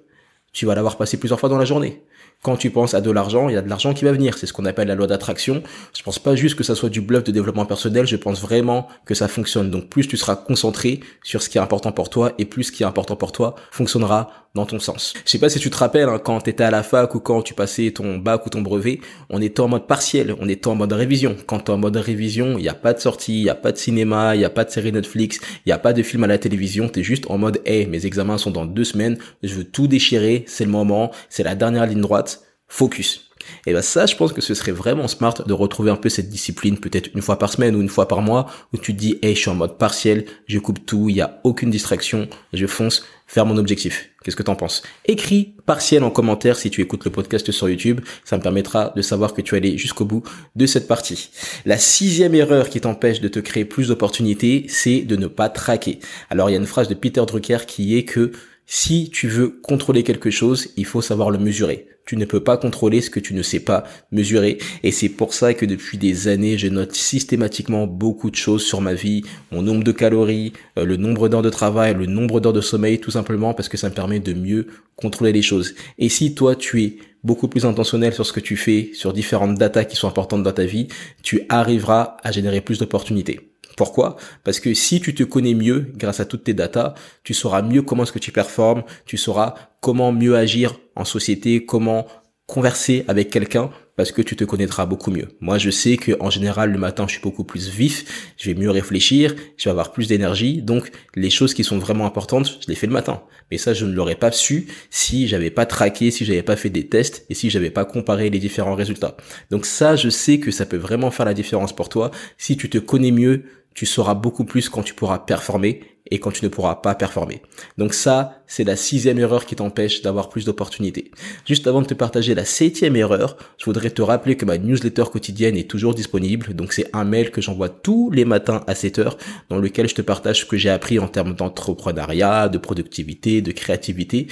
tu 0.54 0.66
vas 0.66 0.76
l'avoir 0.76 0.98
passé 0.98 1.18
plusieurs 1.18 1.40
fois 1.40 1.50
dans 1.50 1.58
la 1.58 1.66
journée. 1.66 2.04
Quand 2.44 2.58
tu 2.58 2.72
penses 2.72 2.96
à 2.96 3.02
de 3.02 3.12
l'argent, 3.12 3.50
il 3.50 3.54
y 3.54 3.58
a 3.58 3.62
de 3.62 3.70
l'argent 3.70 3.94
qui 3.94 4.04
va 4.04 4.12
venir. 4.12 4.36
C'est 4.36 4.48
ce 4.48 4.54
qu'on 4.54 4.66
appelle 4.66 4.88
la 4.88 4.96
loi 4.96 5.06
d'attraction. 5.06 5.62
Je 5.96 6.02
pense 6.02 6.18
pas 6.18 6.36
juste 6.36 6.56
que 6.56 6.64
ça 6.64 6.74
soit 6.74 6.90
du 6.90 7.00
bluff 7.00 7.24
de 7.24 7.32
développement 7.32 7.68
personnel. 7.68 8.08
Je 8.08 8.16
pense 8.16 8.42
vraiment 8.42 8.88
que 9.06 9.14
ça 9.14 9.28
fonctionne. 9.28 9.70
Donc 9.70 9.90
plus 9.90 10.08
tu 10.08 10.18
seras 10.18 10.36
concentré 10.36 11.02
sur 11.24 11.44
ce 11.44 11.50
qui 11.50 11.60
est 11.60 11.62
important 11.62 11.92
pour 11.92 12.10
toi 12.10 12.34
et 12.40 12.46
plus 12.46 12.64
ce 12.64 12.72
qui 12.72 12.82
est 12.82 12.86
important 12.86 13.16
pour 13.16 13.32
toi 13.32 13.56
fonctionnera 13.70 14.41
dans 14.54 14.66
ton 14.66 14.80
sens. 14.80 15.14
Je 15.26 15.32
sais 15.32 15.40
pas 15.40 15.50
si 15.50 15.60
tu 15.60 15.70
te 15.70 15.78
rappelles 15.78 16.10
hein, 16.10 16.20
quand 16.20 16.42
tu 16.42 16.50
étais 16.50 16.64
à 16.64 16.72
la 16.72 16.84
fac 16.84 17.16
ou 17.16 17.20
quand 17.20 17.42
tu 17.42 17.54
passais 17.54 17.92
ton 17.92 18.18
bac 18.18 18.46
ou 18.46 18.50
ton 18.50 18.62
brevet, 18.62 19.00
on 19.30 19.42
était 19.42 19.62
en 19.62 19.68
mode 19.68 19.88
partiel, 19.88 20.36
on 20.40 20.50
était 20.50 20.68
en 20.68 20.76
mode 20.76 20.92
révision. 20.94 21.38
Quand 21.48 21.60
tu 21.60 21.72
es 21.72 21.74
en 21.74 21.78
mode 21.78 21.96
révision, 21.96 22.58
il 22.58 22.62
n'y 22.62 22.70
a 22.70 22.74
pas 22.74 22.94
de 22.94 23.00
sortie, 23.00 23.40
il 23.40 23.44
n'y 23.44 23.50
a 23.50 23.56
pas 23.56 23.72
de 23.72 23.78
cinéma, 23.78 24.36
il 24.36 24.40
n'y 24.40 24.46
a 24.46 24.50
pas 24.50 24.66
de 24.66 24.70
série 24.70 24.92
Netflix, 24.92 25.40
il 25.66 25.70
n'y 25.70 25.74
a 25.74 25.80
pas 25.80 25.94
de 25.94 26.04
film 26.04 26.24
à 26.24 26.28
la 26.28 26.38
télévision, 26.38 26.90
tu 26.90 27.00
es 27.00 27.04
juste 27.04 27.30
en 27.30 27.38
mode 27.38 27.62
hey, 27.66 27.88
mes 27.88 28.06
examens 28.06 28.38
sont 28.38 28.52
dans 28.52 28.66
deux 28.66 28.84
semaines, 28.84 29.18
je 29.42 29.56
veux 29.56 29.64
tout 29.64 29.88
déchirer, 29.88 30.44
c'est 30.48 30.66
le 30.66 30.72
moment, 30.72 31.12
c'est 31.30 31.44
la 31.44 31.56
dernière 31.56 31.86
ligne 31.86 32.02
droite, 32.02 32.42
focus. 32.68 33.32
Et 33.66 33.74
ben 33.74 33.82
ça, 33.82 34.06
je 34.06 34.16
pense 34.16 34.34
que 34.34 34.42
ce 34.42 34.54
serait 34.54 34.72
vraiment 34.72 35.08
smart 35.08 35.34
de 35.34 35.54
retrouver 35.54 35.92
un 35.92 35.96
peu 35.96 36.10
cette 36.10 36.30
discipline, 36.30 36.78
peut-être 36.78 37.10
une 37.16 37.22
fois 37.22 37.38
par 37.38 37.52
semaine 37.52 37.76
ou 37.76 37.82
une 37.82 37.90
fois 37.90 38.08
par 38.08 38.22
mois, 38.22 38.48
où 38.74 38.78
tu 38.78 38.94
te 38.94 39.00
dis, 39.00 39.20
hey, 39.22 39.36
je 39.36 39.42
suis 39.42 39.50
en 39.50 39.56
mode 39.56 39.78
partiel, 39.78 40.26
je 40.48 40.60
coupe 40.60 40.86
tout, 40.86 41.10
il 41.10 41.16
y 41.16 41.22
a 41.22 41.40
aucune 41.44 41.70
distraction, 41.70 42.28
je 42.54 42.66
fonce 42.68 43.04
faire 43.32 43.46
mon 43.46 43.56
objectif. 43.56 44.10
Qu'est-ce 44.24 44.36
que 44.36 44.44
t'en 44.44 44.56
penses? 44.56 44.84
Écris 45.06 45.56
partiel 45.66 46.04
en 46.04 46.12
commentaire 46.12 46.58
si 46.58 46.70
tu 46.70 46.82
écoutes 46.82 47.06
le 47.06 47.12
podcast 47.12 47.50
sur 47.50 47.70
YouTube. 47.70 48.02
Ça 48.26 48.36
me 48.36 48.42
permettra 48.42 48.92
de 48.94 49.02
savoir 49.02 49.34
que 49.34 49.42
tu 49.42 49.56
es 49.56 49.58
allé 49.58 49.78
jusqu'au 49.78 50.04
bout 50.04 50.22
de 50.58 50.66
cette 50.66 50.86
partie. 50.86 51.30
La 51.64 51.78
sixième 51.78 52.36
erreur 52.36 52.68
qui 52.68 52.82
t'empêche 52.82 53.22
de 53.22 53.30
te 53.30 53.40
créer 53.40 53.64
plus 53.64 53.88
d'opportunités, 53.88 54.66
c'est 54.68 55.00
de 55.00 55.16
ne 55.16 55.28
pas 55.28 55.48
traquer. 55.48 56.00
Alors 56.30 56.50
il 56.50 56.54
y 56.54 56.56
a 56.58 56.60
une 56.60 56.66
phrase 56.66 56.90
de 56.90 56.94
Peter 56.94 57.24
Drucker 57.26 57.60
qui 57.66 57.98
est 57.98 58.04
que 58.04 58.34
si 58.74 59.10
tu 59.10 59.28
veux 59.28 59.50
contrôler 59.50 60.02
quelque 60.02 60.30
chose, 60.30 60.70
il 60.78 60.86
faut 60.86 61.02
savoir 61.02 61.30
le 61.30 61.38
mesurer. 61.38 61.90
Tu 62.06 62.16
ne 62.16 62.24
peux 62.24 62.40
pas 62.40 62.56
contrôler 62.56 63.02
ce 63.02 63.10
que 63.10 63.20
tu 63.20 63.34
ne 63.34 63.42
sais 63.42 63.60
pas 63.60 63.84
mesurer. 64.14 64.60
Et 64.84 64.92
c'est 64.92 65.10
pour 65.10 65.34
ça 65.34 65.54
que 65.54 65.66
depuis 65.66 65.98
des 65.98 66.30
années, 66.30 66.58
je 66.58 66.70
note 66.70 66.96
systématiquement 66.96 67.86
beaucoup 67.86 68.32
de 68.32 68.38
choses 68.38 68.64
sur 68.64 68.80
ma 68.80 68.94
vie, 68.94 69.24
mon 69.52 69.62
nombre 69.62 69.84
de 69.84 69.92
calories, 69.92 70.54
euh, 70.80 70.86
le 70.86 70.96
nombre 70.96 71.28
d'heures 71.28 71.42
de 71.42 71.50
travail, 71.50 71.96
le 71.96 72.06
nombre 72.06 72.40
d'heures 72.40 72.54
de 72.54 72.62
sommeil, 72.62 73.02
tout 73.02 73.12
simplement 73.12 73.54
parce 73.54 73.68
que 73.68 73.76
ça 73.76 73.90
me 73.90 73.94
permet 73.94 74.22
de 74.22 74.34
mieux 74.34 74.68
contrôler 74.96 75.34
les 75.34 75.42
choses. 75.42 75.76
Et 75.98 76.08
si 76.08 76.34
toi, 76.34 76.56
tu 76.56 76.82
es 76.82 76.98
beaucoup 77.26 77.50
plus 77.50 77.66
intentionnel 77.66 78.14
sur 78.14 78.26
ce 78.26 78.32
que 78.32 78.40
tu 78.40 78.56
fais, 78.56 78.92
sur 78.94 79.12
différentes 79.12 79.58
datas 79.58 79.84
qui 79.84 79.98
sont 79.98 80.08
importantes 80.08 80.44
dans 80.44 80.54
ta 80.54 80.64
vie, 80.64 80.88
tu 81.24 81.42
arriveras 81.50 82.16
à 82.24 82.32
générer 82.32 82.62
plus 82.62 82.80
d'opportunités. 82.80 83.51
Pourquoi? 83.78 84.18
Parce 84.44 84.60
que 84.60 84.74
si 84.74 85.00
tu 85.02 85.14
te 85.14 85.24
connais 85.24 85.54
mieux 85.54 85.92
grâce 85.96 86.20
à 86.20 86.26
toutes 86.26 86.44
tes 86.44 86.54
datas, 86.54 86.94
tu 87.24 87.34
sauras 87.34 87.62
mieux 87.62 87.82
comment 87.82 88.04
est-ce 88.04 88.12
que 88.12 88.20
tu 88.20 88.32
performes, 88.32 88.84
tu 89.06 89.18
sauras 89.18 89.56
comment 89.82 90.12
mieux 90.12 90.36
agir 90.36 90.80
en 90.96 91.06
société, 91.06 91.66
comment 91.66 92.08
converser 92.48 93.06
avec 93.08 93.30
quelqu'un 93.30 93.70
parce 93.96 94.12
que 94.12 94.22
tu 94.22 94.36
te 94.36 94.44
connaîtras 94.44 94.86
beaucoup 94.86 95.12
mieux. 95.12 95.28
Moi, 95.42 95.58
je 95.58 95.70
sais 95.70 95.98
que 95.98 96.14
en 96.20 96.30
général 96.30 96.72
le 96.72 96.78
matin, 96.78 97.06
je 97.08 97.14
suis 97.14 97.22
beaucoup 97.22 97.44
plus 97.44 97.70
vif, 97.70 98.34
je 98.38 98.50
vais 98.50 98.60
mieux 98.60 98.70
réfléchir, 98.70 99.36
je 99.58 99.66
vais 99.66 99.72
avoir 99.72 99.92
plus 99.92 100.08
d'énergie. 100.08 100.62
Donc, 100.62 100.92
les 101.16 101.30
choses 101.30 101.54
qui 101.54 101.64
sont 101.64 101.78
vraiment 101.78 102.06
importantes, 102.06 102.60
je 102.62 102.68
les 102.68 102.76
fais 102.76 102.88
le 102.88 102.94
matin. 102.94 103.22
Mais 103.52 103.58
ça, 103.58 103.74
je 103.74 103.86
ne 103.86 103.94
l'aurais 103.94 104.16
pas 104.16 104.32
su 104.32 104.68
si 104.90 105.28
j'avais 105.28 105.52
pas 105.52 105.66
traqué, 105.66 106.10
si 106.10 106.26
j'avais 106.26 106.44
pas 106.44 106.56
fait 106.56 106.70
des 106.70 106.88
tests 106.88 107.26
et 107.30 107.34
si 107.34 107.50
j'avais 107.50 107.70
pas 107.70 107.86
comparé 107.86 108.30
les 108.30 108.40
différents 108.40 108.76
résultats. 108.76 109.18
Donc 109.50 109.66
ça, 109.66 109.96
je 109.96 110.10
sais 110.10 110.40
que 110.40 110.52
ça 110.52 110.66
peut 110.66 110.78
vraiment 110.78 111.12
faire 111.12 111.26
la 111.26 111.34
différence 111.34 111.76
pour 111.76 111.90
toi 111.90 112.12
si 112.38 112.56
tu 112.58 112.70
te 112.70 112.78
connais 112.78 113.12
mieux 113.12 113.44
tu 113.74 113.86
sauras 113.86 114.14
beaucoup 114.14 114.44
plus 114.44 114.70
quand 114.70 114.84
tu 114.84 114.94
pourras 114.94 115.20
performer 115.20 115.82
et 116.10 116.20
quand 116.20 116.32
tu 116.32 116.44
ne 116.44 116.50
pourras 116.50 116.76
pas 116.76 116.96
performer. 116.96 117.42
Donc 117.78 117.94
ça, 117.94 118.42
c'est 118.48 118.64
la 118.64 118.76
sixième 118.76 119.20
erreur 119.20 119.46
qui 119.46 119.56
t'empêche 119.56 120.02
d'avoir 120.02 120.30
plus 120.30 120.46
d'opportunités. 120.46 121.12
Juste 121.46 121.68
avant 121.68 121.82
de 121.82 121.88
te 121.88 121.94
partager 121.94 122.36
la 122.36 122.46
septième 122.46 122.96
erreur, 122.96 123.38
je 123.58 123.66
voudrais 123.66 123.92
te 123.92 124.02
rappeler 124.02 124.36
que 124.36 124.46
ma 124.46 124.58
newsletter 124.58 125.06
quotidienne 125.12 125.58
est 125.58 125.70
toujours 125.70 125.94
disponible. 125.94 126.54
Donc 126.54 126.74
c'est 126.74 126.90
un 126.94 127.06
mail 127.06 127.32
que 127.32 127.42
j'envoie 127.42 127.70
tous 127.70 128.12
les 128.12 128.26
matins 128.26 128.64
à 128.68 128.76
7 128.76 129.00
heures 129.00 129.18
dans 129.50 129.58
lequel 129.58 129.88
je 129.88 129.96
te 129.96 130.02
partage 130.02 130.42
ce 130.42 130.46
que 130.46 130.58
j'ai 130.58 130.70
appris 130.70 131.00
en 131.00 131.08
termes 131.08 131.34
d'entrepreneuriat, 131.34 132.50
de 132.50 132.58
productivité, 132.58 133.42
de 133.42 133.52
créativité 133.52 134.28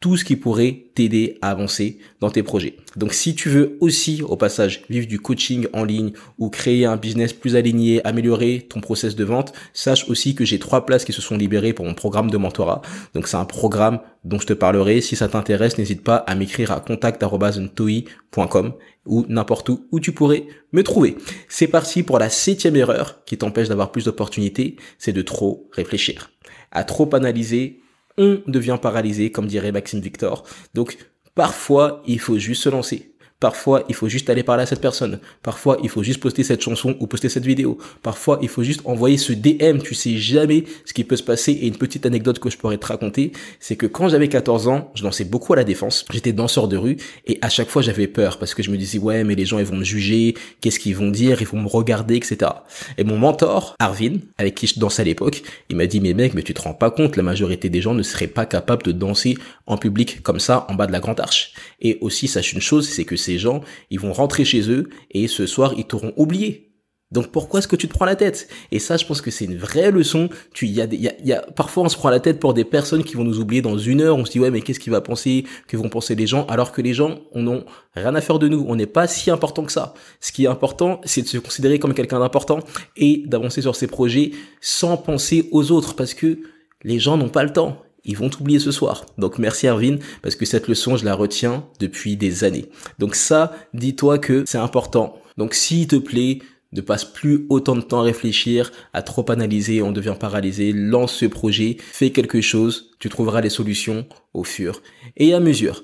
tout 0.00 0.16
ce 0.16 0.24
qui 0.24 0.36
pourrait 0.36 0.84
t'aider 0.94 1.38
à 1.40 1.50
avancer 1.50 1.98
dans 2.20 2.30
tes 2.30 2.42
projets. 2.42 2.76
Donc 2.96 3.14
si 3.14 3.34
tu 3.34 3.48
veux 3.48 3.78
aussi 3.80 4.22
au 4.22 4.36
passage 4.36 4.82
vivre 4.90 5.06
du 5.06 5.18
coaching 5.18 5.66
en 5.72 5.84
ligne 5.84 6.12
ou 6.38 6.50
créer 6.50 6.84
un 6.84 6.96
business 6.96 7.32
plus 7.32 7.56
aligné, 7.56 8.06
améliorer 8.06 8.66
ton 8.68 8.80
process 8.80 9.16
de 9.16 9.24
vente, 9.24 9.54
sache 9.72 10.08
aussi 10.08 10.34
que 10.34 10.44
j'ai 10.44 10.58
trois 10.58 10.84
places 10.84 11.06
qui 11.06 11.12
se 11.12 11.22
sont 11.22 11.36
libérées 11.36 11.72
pour 11.72 11.86
mon 11.86 11.94
programme 11.94 12.30
de 12.30 12.36
mentorat. 12.36 12.82
Donc 13.14 13.26
c'est 13.26 13.38
un 13.38 13.46
programme 13.46 14.00
dont 14.24 14.38
je 14.38 14.46
te 14.46 14.52
parlerai. 14.52 15.00
Si 15.00 15.16
ça 15.16 15.28
t'intéresse, 15.28 15.78
n'hésite 15.78 16.04
pas 16.04 16.16
à 16.16 16.34
m'écrire 16.34 16.72
à 16.72 16.80
contact.ntoi.com 16.80 18.72
ou 19.06 19.24
n'importe 19.28 19.68
où 19.70 19.86
où 19.92 20.00
tu 20.00 20.12
pourrais 20.12 20.46
me 20.72 20.82
trouver. 20.82 21.16
C'est 21.48 21.68
parti 21.68 22.02
pour 22.02 22.18
la 22.18 22.28
septième 22.28 22.76
erreur 22.76 23.24
qui 23.24 23.38
t'empêche 23.38 23.68
d'avoir 23.68 23.92
plus 23.92 24.04
d'opportunités, 24.04 24.76
c'est 24.98 25.12
de 25.12 25.22
trop 25.22 25.68
réfléchir. 25.72 26.30
À 26.70 26.84
trop 26.84 27.14
analyser, 27.14 27.80
on 28.18 28.42
devient 28.46 28.78
paralysé, 28.80 29.30
comme 29.30 29.46
dirait 29.46 29.72
Maxime 29.72 30.00
Victor. 30.00 30.44
Donc, 30.74 30.98
parfois, 31.34 32.02
il 32.06 32.20
faut 32.20 32.38
juste 32.38 32.62
se 32.62 32.68
lancer. 32.68 33.15
Parfois, 33.38 33.84
il 33.90 33.94
faut 33.94 34.08
juste 34.08 34.30
aller 34.30 34.42
parler 34.42 34.62
à 34.62 34.66
cette 34.66 34.80
personne. 34.80 35.20
Parfois, 35.42 35.78
il 35.82 35.90
faut 35.90 36.02
juste 36.02 36.20
poster 36.20 36.42
cette 36.42 36.62
chanson 36.62 36.96
ou 37.00 37.06
poster 37.06 37.28
cette 37.28 37.44
vidéo. 37.44 37.76
Parfois, 38.02 38.38
il 38.40 38.48
faut 38.48 38.62
juste 38.62 38.80
envoyer 38.84 39.18
ce 39.18 39.34
DM. 39.34 39.78
Tu 39.82 39.94
sais 39.94 40.16
jamais 40.16 40.64
ce 40.86 40.94
qui 40.94 41.04
peut 41.04 41.16
se 41.16 41.22
passer. 41.22 41.52
Et 41.52 41.66
une 41.66 41.76
petite 41.76 42.06
anecdote 42.06 42.38
que 42.38 42.48
je 42.48 42.56
pourrais 42.56 42.78
te 42.78 42.86
raconter, 42.86 43.32
c'est 43.60 43.76
que 43.76 43.86
quand 43.86 44.08
j'avais 44.08 44.28
14 44.28 44.68
ans, 44.68 44.90
je 44.94 45.02
lançais 45.02 45.24
beaucoup 45.24 45.52
à 45.52 45.56
la 45.56 45.64
défense. 45.64 46.06
J'étais 46.10 46.32
danseur 46.32 46.66
de 46.66 46.78
rue 46.78 46.96
et 47.26 47.38
à 47.42 47.50
chaque 47.50 47.68
fois, 47.68 47.82
j'avais 47.82 48.06
peur 48.06 48.38
parce 48.38 48.54
que 48.54 48.62
je 48.62 48.70
me 48.70 48.78
disais, 48.78 48.98
ouais, 48.98 49.22
mais 49.22 49.34
les 49.34 49.44
gens, 49.44 49.58
ils 49.58 49.66
vont 49.66 49.76
me 49.76 49.84
juger. 49.84 50.34
Qu'est-ce 50.62 50.78
qu'ils 50.78 50.96
vont 50.96 51.10
dire? 51.10 51.42
Ils 51.42 51.46
vont 51.46 51.60
me 51.60 51.68
regarder, 51.68 52.16
etc. 52.16 52.50
Et 52.96 53.04
mon 53.04 53.18
mentor, 53.18 53.76
Arvin, 53.78 54.18
avec 54.38 54.54
qui 54.54 54.66
je 54.66 54.80
dansais 54.80 55.02
à 55.02 55.04
l'époque, 55.04 55.42
il 55.68 55.76
m'a 55.76 55.86
dit, 55.86 56.00
mais 56.00 56.14
mec, 56.14 56.32
mais 56.32 56.42
tu 56.42 56.54
te 56.54 56.62
rends 56.62 56.74
pas 56.74 56.90
compte, 56.90 57.16
la 57.16 57.22
majorité 57.22 57.68
des 57.68 57.82
gens 57.82 57.92
ne 57.92 58.02
seraient 58.02 58.28
pas 58.28 58.46
capables 58.46 58.82
de 58.82 58.92
danser 58.92 59.36
en 59.66 59.76
public 59.76 60.22
comme 60.22 60.40
ça, 60.40 60.66
en 60.70 60.74
bas 60.74 60.86
de 60.86 60.92
la 60.92 61.00
grande 61.00 61.20
arche. 61.20 61.52
Et 61.80 61.98
aussi, 62.00 62.28
sache 62.28 62.54
une 62.54 62.60
chose, 62.60 62.88
c'est 62.88 63.04
que 63.04 63.16
ces 63.26 63.38
gens, 63.38 63.60
ils 63.90 64.00
vont 64.00 64.12
rentrer 64.12 64.44
chez 64.44 64.70
eux 64.70 64.88
et 65.10 65.28
ce 65.28 65.46
soir, 65.46 65.74
ils 65.76 65.84
t'auront 65.84 66.12
oublié. 66.16 66.66
Donc 67.12 67.28
pourquoi 67.28 67.60
est-ce 67.60 67.68
que 67.68 67.76
tu 67.76 67.86
te 67.86 67.92
prends 67.92 68.04
la 68.04 68.16
tête? 68.16 68.48
Et 68.72 68.80
ça, 68.80 68.96
je 68.96 69.06
pense 69.06 69.20
que 69.20 69.30
c'est 69.30 69.44
une 69.44 69.56
vraie 69.56 69.92
leçon. 69.92 70.28
Tu, 70.52 70.66
y 70.66 71.34
parfois 71.54 71.84
on 71.84 71.88
se 71.88 71.96
prend 71.96 72.10
la 72.10 72.18
tête 72.18 72.40
pour 72.40 72.52
des 72.52 72.64
personnes 72.64 73.04
qui 73.04 73.14
vont 73.14 73.22
nous 73.22 73.38
oublier 73.38 73.62
dans 73.62 73.78
une 73.78 74.00
heure. 74.00 74.16
On 74.16 74.24
se 74.24 74.32
dit 74.32 74.40
ouais, 74.40 74.50
mais 74.50 74.60
qu'est-ce 74.60 74.80
qu'il 74.80 74.90
va 74.90 75.00
penser 75.00 75.44
Que 75.68 75.76
vont 75.76 75.88
penser 75.88 76.16
les 76.16 76.26
gens 76.26 76.46
Alors 76.46 76.72
que 76.72 76.82
les 76.82 76.94
gens, 76.94 77.20
on 77.32 77.42
n'ont 77.42 77.64
rien 77.94 78.14
à 78.16 78.20
faire 78.20 78.40
de 78.40 78.48
nous. 78.48 78.64
On 78.68 78.74
n'est 78.74 78.86
pas 78.86 79.06
si 79.06 79.30
important 79.30 79.62
que 79.62 79.70
ça. 79.70 79.94
Ce 80.20 80.32
qui 80.32 80.44
est 80.44 80.48
important, 80.48 81.00
c'est 81.04 81.22
de 81.22 81.28
se 81.28 81.38
considérer 81.38 81.78
comme 81.78 81.94
quelqu'un 81.94 82.18
d'important 82.18 82.58
et 82.96 83.22
d'avancer 83.26 83.62
sur 83.62 83.76
ses 83.76 83.86
projets 83.86 84.32
sans 84.60 84.96
penser 84.96 85.48
aux 85.52 85.70
autres, 85.70 85.94
parce 85.94 86.12
que 86.12 86.40
les 86.82 86.98
gens 86.98 87.16
n'ont 87.16 87.28
pas 87.28 87.44
le 87.44 87.52
temps 87.52 87.85
ils 88.06 88.16
vont 88.16 88.30
t'oublier 88.30 88.58
ce 88.58 88.70
soir. 88.70 89.04
Donc 89.18 89.38
merci 89.38 89.66
Erwin, 89.66 89.98
parce 90.22 90.36
que 90.36 90.46
cette 90.46 90.68
leçon, 90.68 90.96
je 90.96 91.04
la 91.04 91.14
retiens 91.14 91.66
depuis 91.80 92.16
des 92.16 92.44
années. 92.44 92.70
Donc 92.98 93.14
ça, 93.14 93.52
dis-toi 93.74 94.18
que 94.18 94.44
c'est 94.46 94.58
important. 94.58 95.20
Donc 95.36 95.52
s'il 95.52 95.86
te 95.86 95.96
plaît, 95.96 96.38
ne 96.72 96.80
passe 96.80 97.04
plus 97.04 97.46
autant 97.48 97.76
de 97.76 97.80
temps 97.80 98.00
à 98.00 98.04
réfléchir, 98.04 98.72
à 98.92 99.02
trop 99.02 99.30
analyser, 99.30 99.82
on 99.82 99.92
devient 99.92 100.16
paralysé, 100.18 100.72
lance 100.72 101.14
ce 101.14 101.26
projet, 101.26 101.76
fais 101.80 102.10
quelque 102.10 102.40
chose, 102.40 102.90
tu 102.98 103.08
trouveras 103.08 103.40
les 103.40 103.50
solutions 103.50 104.06
au 104.34 104.44
fur 104.44 104.82
et 105.16 105.34
à 105.34 105.40
mesure. 105.40 105.82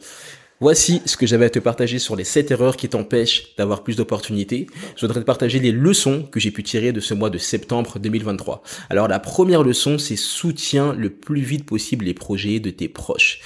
Voici 0.62 1.02
ce 1.06 1.16
que 1.16 1.26
j'avais 1.26 1.46
à 1.46 1.50
te 1.50 1.58
partager 1.58 1.98
sur 1.98 2.14
les 2.14 2.22
7 2.22 2.52
erreurs 2.52 2.76
qui 2.76 2.88
t'empêchent 2.88 3.56
d'avoir 3.56 3.82
plus 3.82 3.96
d'opportunités. 3.96 4.68
Je 4.94 5.04
voudrais 5.04 5.18
te 5.18 5.26
partager 5.26 5.58
les 5.58 5.72
leçons 5.72 6.22
que 6.22 6.38
j'ai 6.38 6.52
pu 6.52 6.62
tirer 6.62 6.92
de 6.92 7.00
ce 7.00 7.14
mois 7.14 7.30
de 7.30 7.38
septembre 7.38 7.98
2023. 7.98 8.62
Alors 8.88 9.08
la 9.08 9.18
première 9.18 9.64
leçon, 9.64 9.98
c'est 9.98 10.14
soutiens 10.14 10.92
le 10.92 11.10
plus 11.10 11.40
vite 11.40 11.66
possible 11.66 12.04
les 12.04 12.14
projets 12.14 12.60
de 12.60 12.70
tes 12.70 12.86
proches. 12.86 13.40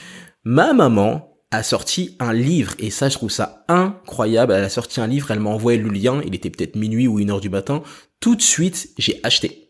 Ma 0.44 0.74
maman 0.74 1.38
a 1.50 1.62
sorti 1.62 2.18
un 2.20 2.34
livre 2.34 2.74
et 2.78 2.90
ça 2.90 3.08
je 3.08 3.16
trouve 3.16 3.30
ça 3.30 3.64
incroyable. 3.68 4.52
Elle 4.52 4.64
a 4.64 4.68
sorti 4.68 5.00
un 5.00 5.06
livre, 5.06 5.30
elle 5.30 5.40
m'a 5.40 5.48
envoyé 5.48 5.78
le 5.78 5.88
lien, 5.88 6.20
il 6.26 6.34
était 6.34 6.50
peut-être 6.50 6.76
minuit 6.76 7.08
ou 7.08 7.18
une 7.18 7.30
heure 7.30 7.40
du 7.40 7.48
matin. 7.48 7.82
Tout 8.20 8.36
de 8.36 8.42
suite, 8.42 8.90
j'ai 8.98 9.20
acheté. 9.22 9.65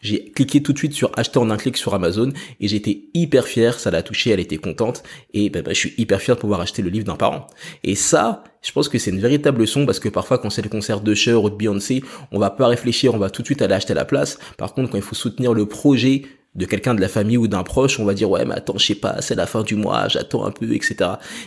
J'ai 0.00 0.30
cliqué 0.30 0.62
tout 0.62 0.72
de 0.72 0.78
suite 0.78 0.92
sur 0.92 1.10
acheter 1.16 1.38
en 1.38 1.50
un 1.50 1.56
clic 1.56 1.76
sur 1.76 1.94
Amazon 1.94 2.32
et 2.60 2.68
j'étais 2.68 3.04
hyper 3.14 3.46
fier, 3.46 3.78
ça 3.78 3.90
l'a 3.90 4.02
touché, 4.02 4.30
elle 4.30 4.40
était 4.40 4.56
contente 4.56 5.02
et 5.34 5.50
ben, 5.50 5.62
ben, 5.62 5.74
je 5.74 5.78
suis 5.78 5.94
hyper 5.98 6.20
fier 6.20 6.36
de 6.36 6.40
pouvoir 6.40 6.60
acheter 6.60 6.82
le 6.82 6.90
livre 6.90 7.04
d'un 7.04 7.16
parent. 7.16 7.46
Et 7.84 7.94
ça, 7.94 8.44
je 8.62 8.72
pense 8.72 8.88
que 8.88 8.98
c'est 8.98 9.10
une 9.10 9.20
véritable 9.20 9.60
leçon 9.60 9.86
parce 9.86 10.00
que 10.00 10.08
parfois 10.08 10.38
quand 10.38 10.50
c'est 10.50 10.62
le 10.62 10.68
concert 10.68 11.00
de 11.00 11.14
Cher 11.14 11.42
ou 11.42 11.50
de 11.50 11.56
Beyoncé, 11.56 12.02
on 12.32 12.38
va 12.38 12.50
pas 12.50 12.68
réfléchir, 12.68 13.14
on 13.14 13.18
va 13.18 13.30
tout 13.30 13.42
de 13.42 13.46
suite 13.46 13.62
aller 13.62 13.74
acheter 13.74 13.94
la 13.94 14.04
place. 14.04 14.38
Par 14.56 14.74
contre, 14.74 14.90
quand 14.90 14.98
il 14.98 15.02
faut 15.02 15.14
soutenir 15.14 15.52
le 15.52 15.66
projet 15.66 16.22
de 16.58 16.66
quelqu'un 16.66 16.94
de 16.94 17.00
la 17.00 17.08
famille 17.08 17.38
ou 17.38 17.48
d'un 17.48 17.62
proche, 17.62 17.98
on 18.00 18.04
va 18.04 18.14
dire 18.14 18.30
ouais 18.30 18.44
mais 18.44 18.54
attends 18.54 18.76
je 18.76 18.86
sais 18.86 18.94
pas, 18.94 19.22
c'est 19.22 19.36
la 19.36 19.46
fin 19.46 19.62
du 19.62 19.76
mois, 19.76 20.08
j'attends 20.08 20.44
un 20.44 20.50
peu, 20.50 20.74
etc. 20.74 20.96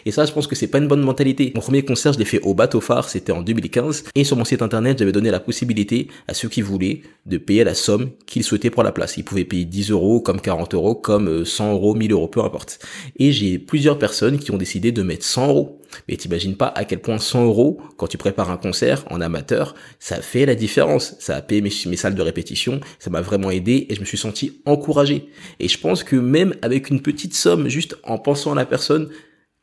Et 0.06 0.12
ça 0.12 0.26
je 0.26 0.32
pense 0.32 0.48
que 0.48 0.56
c'est 0.56 0.68
pas 0.68 0.78
une 0.80 0.88
bonne 0.88 1.02
mentalité. 1.02 1.52
Mon 1.54 1.62
premier 1.62 1.84
concert 1.84 2.14
je 2.14 2.20
l'ai 2.20 2.26
fait 2.26 2.42
au 2.42 2.54
bateau 2.54 2.82
phare, 2.82 3.10
c'était 3.10 3.34
en 3.34 3.42
2015, 3.42 4.06
et 4.16 4.24
sur 4.24 4.38
mon 4.38 4.46
site 4.46 4.62
internet 4.62 4.98
j'avais 4.98 5.12
donné 5.12 5.30
la 5.30 5.40
possibilité 5.40 6.08
à 6.28 6.34
ceux 6.34 6.50
qui 6.50 6.62
voulaient 6.62 7.02
de 7.26 7.38
payer 7.38 7.64
la 7.64 7.76
somme 7.76 8.10
qu'ils 8.26 8.44
souhaitaient 8.44 8.70
pour 8.70 8.84
la 8.84 8.92
place. 8.92 9.18
Ils 9.18 9.24
pouvaient 9.24 9.46
payer 9.46 9.66
10 9.66 9.92
euros, 9.92 10.22
comme 10.22 10.42
40 10.42 10.74
euros, 10.74 10.96
comme 10.96 11.46
100 11.46 11.74
euros, 11.74 11.94
1000 11.94 12.12
euros, 12.12 12.28
peu 12.28 12.42
importe. 12.42 12.80
Et 13.18 13.32
j'ai 13.32 13.60
plusieurs 13.60 14.00
personnes 14.00 14.40
qui 14.40 14.52
ont 14.52 14.58
décidé 14.58 14.92
de 14.92 15.04
mettre 15.04 15.26
100 15.26 15.48
euros. 15.50 15.81
Mais 16.08 16.18
t'imagines 16.18 16.56
pas 16.56 16.68
à 16.68 16.86
quel 16.86 17.00
point 17.00 17.20
100 17.20 17.46
euros, 17.46 17.82
quand 17.98 18.08
tu 18.08 18.18
prépares 18.18 18.52
un 18.52 18.58
concert 18.58 19.04
en 19.10 19.22
amateur, 19.22 19.76
ça 20.00 20.22
fait 20.22 20.46
la 20.46 20.56
différence. 20.56 21.16
Ça 21.20 21.36
a 21.36 21.42
payé 21.42 21.62
mes, 21.62 21.70
salles 21.70 22.16
de 22.16 22.22
répétition, 22.22 22.80
ça 23.00 23.10
m'a 23.10 23.22
vraiment 23.22 23.52
aidé 23.52 23.88
et 23.90 23.96
je 23.96 24.00
me 24.00 24.06
suis 24.06 24.18
senti 24.18 24.62
encouragé. 24.66 25.30
Et 25.60 25.68
je 25.68 25.80
pense 25.80 26.04
que 26.04 26.16
même 26.16 26.56
avec 26.62 26.90
une 26.90 27.02
petite 27.02 27.34
somme, 27.34 27.68
juste 27.68 27.98
en 28.04 28.18
pensant 28.18 28.54
à 28.54 28.56
la 28.56 28.66
personne, 28.66 29.10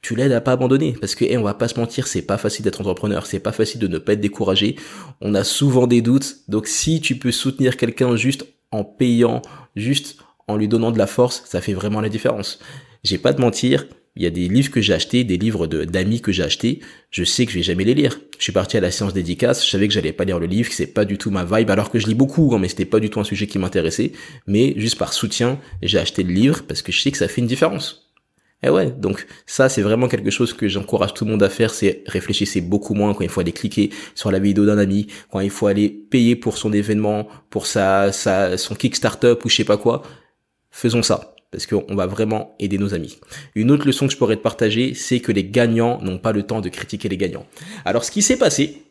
tu 0.01 0.15
l'aides 0.15 0.33
à 0.33 0.41
pas 0.41 0.53
abandonner 0.53 0.95
parce 1.01 1.15
que 1.15 1.25
on 1.37 1.43
va 1.43 1.55
pas 1.55 1.69
se 1.69 1.79
mentir 1.79 2.07
c'est 2.07 2.23
pas 2.23 2.39
facile 2.39 2.65
d'être 2.65 2.81
entrepreneur 2.81 3.27
c'est 3.27 3.41
pas 3.41 3.51
facile 3.51 3.81
de 3.81 3.89
ne 3.89 3.99
pas 3.99 4.13
être 4.13 4.21
découragé 4.21 4.77
on 5.21 5.35
a 5.35 5.43
souvent 5.43 5.89
des 5.89 6.03
doutes 6.03 6.37
donc 6.47 6.69
si 6.69 7.01
tu 7.01 7.17
peux 7.17 7.33
soutenir 7.33 7.77
quelqu'un 7.77 8.15
juste 8.15 8.47
en 8.71 8.85
payant 8.85 9.43
juste 9.75 10.19
en 10.47 10.57
lui 10.57 10.69
donnant 10.69 10.93
de 10.93 10.99
la 10.99 11.09
force 11.09 11.43
ça 11.47 11.61
fait 11.61 11.73
vraiment 11.73 12.01
la 12.01 12.09
différence 12.09 12.61
j'ai 13.03 13.19
pas 13.19 13.33
de 13.33 13.41
mentir 13.41 13.87
il 14.19 14.25
y 14.25 14.27
a 14.27 14.31
des 14.31 14.49
livres 14.49 14.73
que 14.73 14.81
j'ai 14.81 14.93
achetés, 14.93 15.23
des 15.23 15.39
livres 15.39 15.67
d'amis 15.67 16.21
que 16.21 16.33
j'ai 16.33 16.43
achetés, 16.43 16.81
je 17.11 17.23
sais 17.23 17.47
que 17.47 17.53
je 17.53 17.59
vais 17.59 17.63
jamais 17.63 17.85
les 17.85 17.95
lire. 17.95 18.19
Je 18.37 18.43
suis 18.43 18.53
parti 18.53 18.77
à 18.77 18.81
la 18.81 18.91
séance 18.91 19.15
dédicace, 19.15 19.65
je 19.65 19.71
savais 19.71 19.87
que 19.87 19.95
j'allais 19.95 20.13
pas 20.13 20.25
lire 20.25 20.41
le 20.41 20.47
livre, 20.47 20.69
que 20.69 20.75
c'est 20.75 20.89
pas 20.89 21.05
du 21.05 21.19
tout 21.19 21.31
ma 21.31 21.45
vibe, 21.45 21.71
alors 21.71 21.89
que 21.89 22.01
je 22.01 22.07
lis 22.09 22.17
beaucoup, 22.17 22.53
hein, 22.53 22.59
mais 22.59 22.69
c'était 22.69 22.85
pas 22.85 22.99
du 22.99 23.11
tout 23.11 23.21
un 23.21 23.25
sujet 23.25 23.47
qui 23.47 23.61
m'intéressait. 23.61 24.11
Mais 24.49 24.75
juste 24.77 24.99
par 24.99 25.13
soutien, 25.13 25.61
j'ai 25.83 25.99
acheté 26.01 26.25
le 26.25 26.33
livre 26.33 26.65
parce 26.67 26.83
que 26.83 26.91
je 26.91 27.01
sais 27.01 27.13
que 27.13 27.17
ça 27.17 27.29
fait 27.29 27.41
une 27.41 27.47
différence. 27.47 28.11
Et 28.65 28.71
ouais, 28.71 28.91
donc 28.91 29.25
ça 29.47 29.69
c'est 29.69 29.83
vraiment 29.83 30.09
quelque 30.09 30.31
chose 30.31 30.53
que 30.53 30.67
j'encourage 30.67 31.15
tout 31.15 31.25
le 31.25 31.31
monde 31.31 31.45
à 31.45 31.49
faire, 31.49 31.73
c'est 31.73 32.03
réfléchissez 32.07 32.61
beaucoup 32.61 32.95
moins 32.95 33.15
quand 33.15 33.23
il 33.23 33.29
faut 33.29 33.41
aller 33.41 33.53
cliquer 33.53 33.91
sur 34.17 34.33
la 34.33 34.41
vidéo 34.41 34.67
d'un 34.67 34.79
ami, 34.79 35.07
quand 35.31 35.39
il 35.39 35.51
faut 35.51 35.69
aller 35.69 35.89
payer 35.89 36.35
pour 36.35 36.59
son 36.59 36.73
événement, 36.73 37.29
pour 37.51 37.67
sa, 37.67 38.11
sa 38.11 38.59
son 38.59 38.75
Kickstarter 38.75 39.35
ou 39.45 39.49
je 39.49 39.55
sais 39.55 39.65
pas 39.65 39.77
quoi. 39.77 40.03
Faisons 40.73 41.05
ça 41.05 41.37
parce 41.51 41.67
qu'on 41.67 41.95
va 41.95 42.07
vraiment 42.07 42.55
aider 42.59 42.79
nos 42.79 42.95
amis. 42.95 43.19
Une 43.55 43.71
autre 43.71 43.87
leçon 43.87 44.07
que 44.07 44.13
je 44.13 44.19
pourrais 44.19 44.37
te 44.37 44.43
partager, 44.43 44.95
c'est 44.95 45.21
que 45.21 45.33
les 45.33 45.45
gagnants 45.45 46.01
n'ont 46.03 46.19
pas 46.19 46.33
le 46.33 46.43
temps 46.43 46.61
de 46.61 46.69
critiquer 46.69 47.09
les 47.09 47.17
gagnants. 47.17 47.47
Alors 47.85 48.05
ce 48.05 48.11
qui 48.11 48.23
s'est 48.23 48.37
passé, 48.37 48.83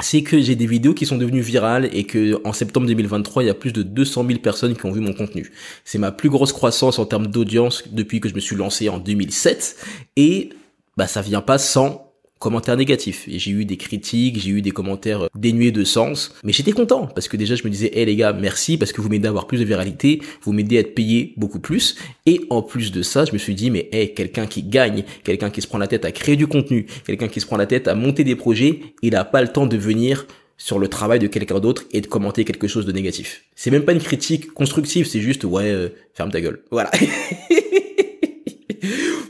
c'est 0.00 0.22
que 0.22 0.40
j'ai 0.40 0.54
des 0.54 0.66
vidéos 0.66 0.94
qui 0.94 1.06
sont 1.06 1.18
devenues 1.18 1.40
virales 1.40 1.88
et 1.92 2.04
que 2.04 2.40
en 2.46 2.52
septembre 2.52 2.86
2023, 2.86 3.42
il 3.42 3.46
y 3.46 3.50
a 3.50 3.54
plus 3.54 3.72
de 3.72 3.82
200 3.82 4.26
000 4.26 4.38
personnes 4.38 4.76
qui 4.76 4.86
ont 4.86 4.92
vu 4.92 5.00
mon 5.00 5.12
contenu. 5.12 5.50
C'est 5.84 5.98
ma 5.98 6.12
plus 6.12 6.28
grosse 6.28 6.52
croissance 6.52 6.98
en 6.98 7.04
termes 7.04 7.26
d'audience 7.26 7.84
depuis 7.90 8.20
que 8.20 8.28
je 8.28 8.34
me 8.34 8.40
suis 8.40 8.54
lancé 8.54 8.88
en 8.88 8.98
2007 8.98 9.76
et 10.16 10.50
bah 10.96 11.08
ça 11.08 11.20
vient 11.20 11.40
pas 11.40 11.58
sans 11.58 12.07
commentaires 12.38 12.76
négatifs. 12.76 13.26
Et 13.28 13.38
j'ai 13.38 13.50
eu 13.50 13.64
des 13.64 13.76
critiques, 13.76 14.38
j'ai 14.40 14.50
eu 14.50 14.62
des 14.62 14.70
commentaires 14.70 15.22
euh, 15.22 15.28
dénués 15.34 15.72
de 15.72 15.84
sens. 15.84 16.34
Mais 16.44 16.52
j'étais 16.52 16.72
content 16.72 17.06
parce 17.06 17.28
que 17.28 17.36
déjà 17.36 17.54
je 17.54 17.64
me 17.64 17.70
disais, 17.70 17.90
hé 17.92 18.04
les 18.04 18.16
gars, 18.16 18.32
merci 18.32 18.76
parce 18.76 18.92
que 18.92 19.00
vous 19.00 19.08
m'aidez 19.08 19.26
à 19.26 19.30
avoir 19.30 19.46
plus 19.46 19.58
de 19.58 19.64
viralité, 19.64 20.20
vous 20.42 20.52
m'aidez 20.52 20.76
à 20.78 20.80
être 20.80 20.94
payé 20.94 21.34
beaucoup 21.36 21.60
plus. 21.60 21.96
Et 22.26 22.40
en 22.50 22.62
plus 22.62 22.92
de 22.92 23.02
ça, 23.02 23.24
je 23.24 23.32
me 23.32 23.38
suis 23.38 23.54
dit, 23.54 23.70
mais 23.70 23.88
hé, 23.92 24.12
quelqu'un 24.12 24.46
qui 24.46 24.62
gagne, 24.62 25.04
quelqu'un 25.24 25.50
qui 25.50 25.62
se 25.62 25.66
prend 25.66 25.78
la 25.78 25.86
tête 25.86 26.04
à 26.04 26.12
créer 26.12 26.36
du 26.36 26.46
contenu, 26.46 26.86
quelqu'un 27.06 27.28
qui 27.28 27.40
se 27.40 27.46
prend 27.46 27.56
la 27.56 27.66
tête 27.66 27.88
à 27.88 27.94
monter 27.94 28.24
des 28.24 28.36
projets, 28.36 28.80
il 29.02 29.12
n'a 29.12 29.24
pas 29.24 29.42
le 29.42 29.48
temps 29.48 29.66
de 29.66 29.76
venir 29.76 30.26
sur 30.58 30.78
le 30.80 30.88
travail 30.88 31.20
de 31.20 31.28
quelqu'un 31.28 31.60
d'autre 31.60 31.84
et 31.92 32.00
de 32.00 32.06
commenter 32.08 32.44
quelque 32.44 32.66
chose 32.66 32.84
de 32.84 32.92
négatif. 32.92 33.44
C'est 33.54 33.70
même 33.70 33.84
pas 33.84 33.92
une 33.92 34.00
critique 34.00 34.52
constructive, 34.52 35.06
c'est 35.06 35.20
juste, 35.20 35.44
ouais, 35.44 35.70
euh, 35.70 35.88
ferme 36.14 36.30
ta 36.30 36.40
gueule. 36.40 36.62
Voilà. 36.70 36.90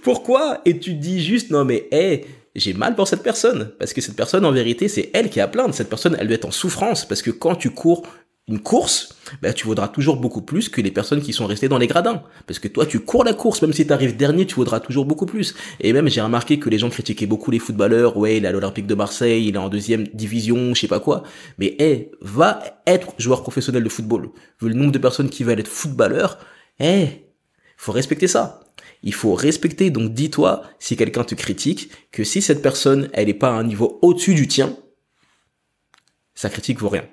Pourquoi 0.02 0.62
Et 0.64 0.78
tu 0.78 0.94
dis 0.94 1.22
juste, 1.22 1.50
non 1.50 1.66
mais, 1.66 1.86
hé, 1.92 2.24
j'ai 2.54 2.74
mal 2.74 2.94
pour 2.94 3.08
cette 3.08 3.22
personne. 3.22 3.72
Parce 3.78 3.92
que 3.92 4.00
cette 4.00 4.16
personne, 4.16 4.44
en 4.44 4.52
vérité, 4.52 4.88
c'est 4.88 5.10
elle 5.14 5.30
qui 5.30 5.40
a 5.40 5.48
plainte. 5.48 5.74
Cette 5.74 5.88
personne, 5.88 6.16
elle 6.18 6.26
doit 6.26 6.36
être 6.36 6.46
en 6.46 6.50
souffrance. 6.50 7.06
Parce 7.06 7.22
que 7.22 7.30
quand 7.30 7.54
tu 7.54 7.70
cours 7.70 8.06
une 8.48 8.60
course, 8.60 9.14
ben, 9.42 9.52
tu 9.52 9.66
vaudras 9.66 9.88
toujours 9.88 10.16
beaucoup 10.16 10.40
plus 10.40 10.70
que 10.70 10.80
les 10.80 10.90
personnes 10.90 11.20
qui 11.20 11.34
sont 11.34 11.46
restées 11.46 11.68
dans 11.68 11.76
les 11.76 11.86
gradins. 11.86 12.22
Parce 12.46 12.58
que 12.58 12.66
toi, 12.66 12.86
tu 12.86 13.00
cours 13.00 13.22
la 13.24 13.34
course, 13.34 13.60
même 13.60 13.74
si 13.74 13.86
tu 13.86 13.92
arrives 13.92 14.16
dernier, 14.16 14.46
tu 14.46 14.54
vaudras 14.54 14.80
toujours 14.80 15.04
beaucoup 15.04 15.26
plus. 15.26 15.54
Et 15.80 15.92
même, 15.92 16.08
j'ai 16.08 16.22
remarqué 16.22 16.58
que 16.58 16.70
les 16.70 16.78
gens 16.78 16.88
critiquaient 16.88 17.26
beaucoup 17.26 17.50
les 17.50 17.58
footballeurs. 17.58 18.16
Ouais, 18.16 18.38
il 18.38 18.44
est 18.44 18.48
à 18.48 18.52
l'Olympique 18.52 18.86
de 18.86 18.94
Marseille, 18.94 19.46
il 19.46 19.54
est 19.54 19.58
en 19.58 19.68
deuxième 19.68 20.08
division, 20.08 20.74
je 20.74 20.80
sais 20.80 20.88
pas 20.88 21.00
quoi. 21.00 21.24
Mais, 21.58 21.76
hé, 21.78 22.10
va 22.22 22.60
être 22.86 23.12
joueur 23.18 23.42
professionnel 23.42 23.84
de 23.84 23.88
football. 23.90 24.30
Vu 24.62 24.68
le 24.70 24.74
nombre 24.74 24.92
de 24.92 24.98
personnes 24.98 25.28
qui 25.28 25.44
veulent 25.44 25.60
être 25.60 25.68
footballeurs, 25.68 26.38
hé, 26.80 27.26
faut 27.76 27.92
respecter 27.92 28.28
ça. 28.28 28.60
Il 29.02 29.14
faut 29.14 29.34
respecter, 29.34 29.90
donc 29.90 30.12
dis-toi, 30.12 30.62
si 30.78 30.96
quelqu'un 30.96 31.24
te 31.24 31.34
critique, 31.34 31.90
que 32.10 32.24
si 32.24 32.42
cette 32.42 32.62
personne, 32.62 33.08
elle 33.12 33.26
n'est 33.26 33.34
pas 33.34 33.48
à 33.48 33.52
un 33.52 33.64
niveau 33.64 33.98
au-dessus 34.02 34.34
du 34.34 34.48
tien, 34.48 34.76
sa 36.34 36.48
critique 36.48 36.78
vaut 36.78 36.88
rien. 36.88 37.06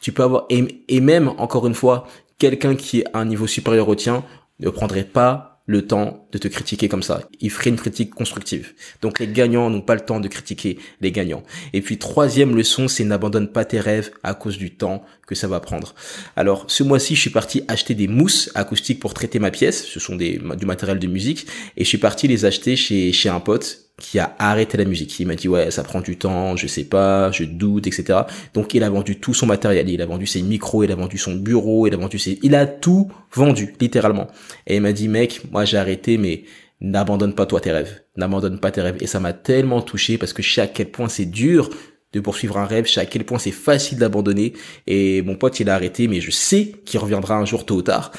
Tu 0.00 0.12
peux 0.12 0.22
avoir, 0.22 0.46
et, 0.48 1.00
même, 1.00 1.28
encore 1.38 1.66
une 1.66 1.74
fois, 1.74 2.06
quelqu'un 2.38 2.76
qui 2.76 3.00
est 3.00 3.04
à 3.12 3.18
un 3.18 3.24
niveau 3.24 3.46
supérieur 3.46 3.88
au 3.88 3.94
tien 3.94 4.24
ne 4.60 4.70
prendrait 4.70 5.04
pas 5.04 5.51
le 5.66 5.86
temps 5.86 6.26
de 6.32 6.38
te 6.38 6.48
critiquer 6.48 6.88
comme 6.88 7.02
ça. 7.02 7.28
Il 7.40 7.50
ferait 7.50 7.70
une 7.70 7.76
critique 7.76 8.10
constructive. 8.14 8.72
Donc 9.00 9.20
les 9.20 9.28
gagnants 9.28 9.70
n'ont 9.70 9.80
pas 9.80 9.94
le 9.94 10.00
temps 10.00 10.18
de 10.18 10.28
critiquer 10.28 10.78
les 11.00 11.12
gagnants. 11.12 11.42
Et 11.72 11.80
puis 11.82 11.98
troisième 11.98 12.56
leçon, 12.56 12.88
c'est 12.88 13.04
n'abandonne 13.04 13.48
pas 13.48 13.64
tes 13.64 13.78
rêves 13.78 14.10
à 14.22 14.34
cause 14.34 14.58
du 14.58 14.74
temps 14.74 15.04
que 15.26 15.34
ça 15.34 15.46
va 15.46 15.60
prendre. 15.60 15.94
Alors 16.34 16.64
ce 16.68 16.82
mois-ci, 16.82 17.14
je 17.14 17.20
suis 17.20 17.30
parti 17.30 17.62
acheter 17.68 17.94
des 17.94 18.08
mousses 18.08 18.50
acoustiques 18.54 18.98
pour 18.98 19.14
traiter 19.14 19.38
ma 19.38 19.50
pièce. 19.50 19.86
Ce 19.86 20.00
sont 20.00 20.16
des, 20.16 20.40
du 20.58 20.66
matériel 20.66 20.98
de 20.98 21.06
musique. 21.06 21.46
Et 21.76 21.84
je 21.84 21.88
suis 21.88 21.98
parti 21.98 22.26
les 22.26 22.44
acheter 22.44 22.74
chez, 22.74 23.12
chez 23.12 23.28
un 23.28 23.40
pote 23.40 23.81
qui 23.98 24.18
a 24.18 24.34
arrêté 24.38 24.76
la 24.76 24.84
musique. 24.84 25.18
Il 25.20 25.26
m'a 25.26 25.34
dit 25.34 25.48
ouais 25.48 25.70
ça 25.70 25.82
prend 25.82 26.00
du 26.00 26.16
temps, 26.16 26.56
je 26.56 26.66
sais 26.66 26.84
pas, 26.84 27.30
je 27.30 27.44
doute, 27.44 27.86
etc. 27.86 28.20
Donc 28.54 28.74
il 28.74 28.82
a 28.82 28.90
vendu 28.90 29.18
tout 29.18 29.34
son 29.34 29.46
matériel, 29.46 29.88
il 29.88 30.02
a 30.02 30.06
vendu 30.06 30.26
ses 30.26 30.42
micros, 30.42 30.84
il 30.84 30.92
a 30.92 30.94
vendu 30.94 31.18
son 31.18 31.34
bureau, 31.34 31.86
il 31.86 31.94
a 31.94 31.96
vendu 31.96 32.18
ses, 32.18 32.38
il 32.42 32.54
a 32.54 32.66
tout 32.66 33.10
vendu 33.32 33.74
littéralement. 33.80 34.28
Et 34.66 34.76
il 34.76 34.82
m'a 34.82 34.92
dit 34.92 35.08
mec, 35.08 35.42
moi 35.50 35.64
j'ai 35.64 35.76
arrêté, 35.76 36.18
mais 36.18 36.44
n'abandonne 36.80 37.34
pas 37.34 37.46
toi 37.46 37.60
tes 37.60 37.70
rêves, 37.70 38.02
n'abandonne 38.16 38.58
pas 38.58 38.70
tes 38.70 38.82
rêves. 38.82 38.96
Et 39.00 39.06
ça 39.06 39.20
m'a 39.20 39.32
tellement 39.32 39.82
touché 39.82 40.18
parce 40.18 40.32
que 40.32 40.42
je 40.42 40.52
sais 40.52 40.60
à 40.60 40.66
quel 40.66 40.90
point 40.90 41.08
c'est 41.08 41.26
dur 41.26 41.70
de 42.12 42.20
poursuivre 42.20 42.58
un 42.58 42.66
rêve, 42.66 42.86
je 42.86 42.92
sais 42.92 43.00
à 43.00 43.06
quel 43.06 43.24
point 43.24 43.38
c'est 43.38 43.52
facile 43.52 43.98
d'abandonner. 43.98 44.54
Et 44.86 45.22
mon 45.22 45.36
pote 45.36 45.60
il 45.60 45.70
a 45.70 45.74
arrêté, 45.74 46.08
mais 46.08 46.20
je 46.20 46.30
sais 46.30 46.72
qu'il 46.84 46.98
reviendra 46.98 47.36
un 47.36 47.44
jour 47.44 47.64
tôt 47.66 47.76
ou 47.76 47.82
tard. 47.82 48.12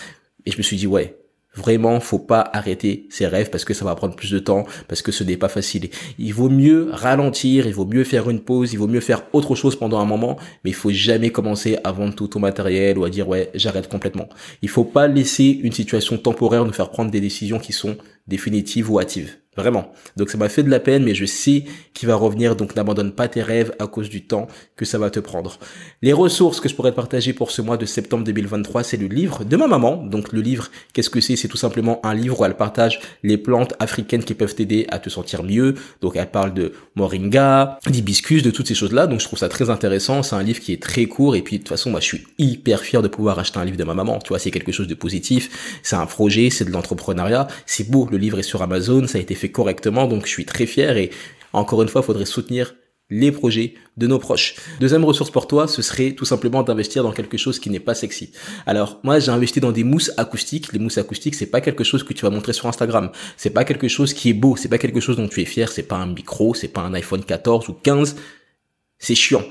Et 0.46 0.51
je 0.51 0.58
me 0.58 0.63
suis 0.63 0.77
dit 0.77 0.88
ouais, 0.88 1.18
Vraiment, 1.56 2.00
faut 2.00 2.20
pas 2.20 2.50
arrêter 2.52 3.06
ses 3.10 3.28
rêves 3.28 3.52
parce 3.52 3.64
que 3.64 3.76
ça 3.76 3.86
va 3.86 3.94
prendre 3.94 4.16
plus 4.16 4.32
de 4.32 4.40
temps, 4.40 4.66
parce 4.88 5.04
que 5.04 5.12
ce 5.12 5.24
n'est 5.24 5.38
pas 5.38 5.50
facile. 5.50 5.90
Il 6.18 6.34
vaut 6.34 6.50
mieux 6.50 6.90
ralentir, 6.92 7.68
il 7.68 7.74
vaut 7.76 7.86
mieux 7.86 8.04
faire 8.04 8.28
une 8.30 8.40
pause, 8.40 8.74
il 8.74 8.80
vaut 8.80 8.88
mieux 8.88 9.02
faire 9.02 9.24
autre 9.34 9.54
chose 9.54 9.76
pendant 9.76 10.00
un 10.00 10.06
moment, 10.06 10.38
mais 10.64 10.72
il 10.72 10.76
faut 10.76 10.90
jamais 10.90 11.30
commencer 11.30 11.78
à 11.84 11.92
vendre 11.92 12.16
tout 12.16 12.28
ton 12.28 12.40
matériel 12.40 12.98
ou 12.98 13.06
à 13.06 13.12
dire 13.12 13.28
ouais, 13.28 13.52
j'arrête 13.54 13.88
complètement. 13.88 14.30
Il 14.64 14.70
faut 14.70 14.84
pas 14.84 15.08
laisser 15.08 15.60
une 15.62 15.74
situation 15.74 16.18
temporaire 16.18 16.66
nous 16.66 16.74
faire 16.74 16.90
prendre 16.90 17.12
des 17.12 17.22
décisions 17.22 17.60
qui 17.60 17.72
sont 17.72 17.98
définitive 18.28 18.92
ou 18.92 19.00
hâtive. 19.00 19.43
Vraiment. 19.56 19.92
Donc 20.18 20.30
ça 20.30 20.38
m'a 20.38 20.50
fait 20.50 20.64
de 20.64 20.70
la 20.70 20.80
peine, 20.80 21.04
mais 21.04 21.14
je 21.14 21.26
sais 21.26 21.66
qu'il 21.94 22.08
va 22.08 22.16
revenir, 22.16 22.56
donc 22.56 22.76
n'abandonne 22.76 23.12
pas 23.12 23.28
tes 23.28 23.42
rêves 23.42 23.74
à 23.80 23.88
cause 23.88 24.10
du 24.10 24.24
temps 24.24 24.48
que 24.76 24.86
ça 24.86 24.98
va 24.98 25.10
te 25.10 25.20
prendre. 25.20 25.60
Les 26.02 26.14
ressources 26.14 26.60
que 26.60 26.70
je 26.70 26.76
pourrais 26.76 26.92
te 26.92 26.96
partager 26.96 27.34
pour 27.34 27.52
ce 27.52 27.62
mois 27.62 27.78
de 27.78 27.86
septembre 27.86 28.24
2023, 28.24 28.84
c'est 28.84 28.98
le 28.98 29.08
livre 29.08 29.44
de 29.44 29.56
ma 29.56 29.68
maman. 29.68 29.98
Donc 29.98 30.32
le 30.32 30.42
livre, 30.42 30.70
qu'est-ce 30.94 31.10
que 31.10 31.22
c'est? 31.22 31.36
C'est 31.36 31.48
tout 31.48 31.58
simplement 31.58 32.00
un 32.06 32.14
livre 32.14 32.40
où 32.40 32.46
elle 32.46 32.56
partage 32.56 33.00
les 33.22 33.38
plantes 33.38 33.74
africaines 33.80 34.24
qui 34.24 34.34
peuvent 34.34 34.56
t'aider 34.56 34.88
à 34.90 35.00
te 35.00 35.10
sentir 35.10 35.44
mieux. 35.44 35.76
Donc 36.02 36.16
elle 36.16 36.32
parle 36.32 36.54
de 36.54 36.74
moringa, 36.96 37.80
d'hibiscus, 37.88 38.44
de 38.44 38.52
toutes 38.52 38.68
ces 38.68 38.76
choses-là. 38.76 39.08
Donc 39.08 39.20
je 39.20 39.26
trouve 39.26 39.40
ça 39.40 39.50
très 39.50 39.70
intéressant. 39.70 40.24
C'est 40.24 40.36
un 40.36 40.44
livre 40.44 40.60
qui 40.60 40.74
est 40.74 40.82
très 40.82 41.06
court 41.06 41.36
et 41.36 41.42
puis 41.42 41.58
de 41.58 41.64
toute 41.64 41.70
façon, 41.70 41.92
moi 41.92 42.00
je 42.00 42.06
suis 42.06 42.24
hyper 42.38 42.82
fier 42.82 43.02
de 43.02 43.08
pouvoir 43.08 43.40
acheter 43.40 43.60
un 43.60 43.66
livre 43.66 43.78
de 43.78 43.84
ma 43.84 43.94
maman. 43.94 44.20
Tu 44.20 44.30
vois, 44.30 44.40
c'est 44.40 44.52
quelque 44.52 44.72
chose 44.72 44.88
de 44.88 44.96
positif. 44.96 45.80
C'est 45.84 45.96
un 45.96 46.06
projet, 46.06 46.50
c'est 46.50 46.66
de 46.66 46.72
l'entrepreneuriat. 46.72 47.48
C'est 47.66 47.90
beau 47.90 48.08
le 48.14 48.18
livre 48.18 48.40
est 48.40 48.44
sur 48.44 48.62
Amazon, 48.62 49.08
ça 49.08 49.18
a 49.18 49.22
été 49.22 49.36
fait 49.36 49.43
correctement, 49.52 50.08
donc 50.08 50.26
je 50.26 50.32
suis 50.32 50.46
très 50.46 50.66
fier 50.66 50.98
et 50.98 51.12
encore 51.54 51.84
une 51.84 51.90
fois, 51.90 52.02
faudrait 52.02 52.26
soutenir 52.26 52.74
les 53.10 53.32
projets 53.32 53.76
de 53.96 54.08
nos 54.08 54.18
proches. 54.18 54.56
Deuxième 54.80 55.06
ressource 55.06 55.30
pour 55.30 55.48
toi, 55.48 55.68
ce 55.68 55.84
serait 55.84 56.14
tout 56.14 56.26
simplement 56.26 56.64
d'investir 56.64 57.04
dans 57.04 57.12
quelque 57.12 57.38
chose 57.38 57.60
qui 57.60 57.70
n'est 57.70 57.80
pas 57.80 57.94
sexy. 57.94 58.32
Alors, 58.66 59.00
moi, 59.04 59.20
j'ai 59.20 59.30
investi 59.30 59.60
dans 59.60 59.72
des 59.72 59.84
mousses 59.84 60.12
acoustiques. 60.18 60.74
Les 60.74 60.80
mousses 60.80 60.98
acoustiques, 60.98 61.36
c'est 61.36 61.52
pas 61.52 61.62
quelque 61.62 61.84
chose 61.84 62.04
que 62.04 62.14
tu 62.14 62.24
vas 62.24 62.32
montrer 62.32 62.54
sur 62.54 62.68
Instagram. 62.68 63.12
C'est 63.38 63.52
pas 63.52 63.66
quelque 63.66 63.88
chose 63.88 64.14
qui 64.14 64.30
est 64.30 64.34
beau. 64.34 64.56
C'est 64.56 64.70
pas 64.70 64.80
quelque 64.80 65.00
chose 65.00 65.18
dont 65.18 65.28
tu 65.28 65.42
es 65.42 65.46
fier. 65.46 65.72
C'est 65.72 65.84
pas 65.84 65.98
un 65.98 66.08
micro. 66.08 66.56
C'est 66.56 66.70
pas 66.70 66.82
un 66.82 66.94
iPhone 66.96 67.24
14 67.24 67.70
ou 67.70 67.74
15. 67.74 68.16
C'est 68.98 69.16
chiant. 69.16 69.44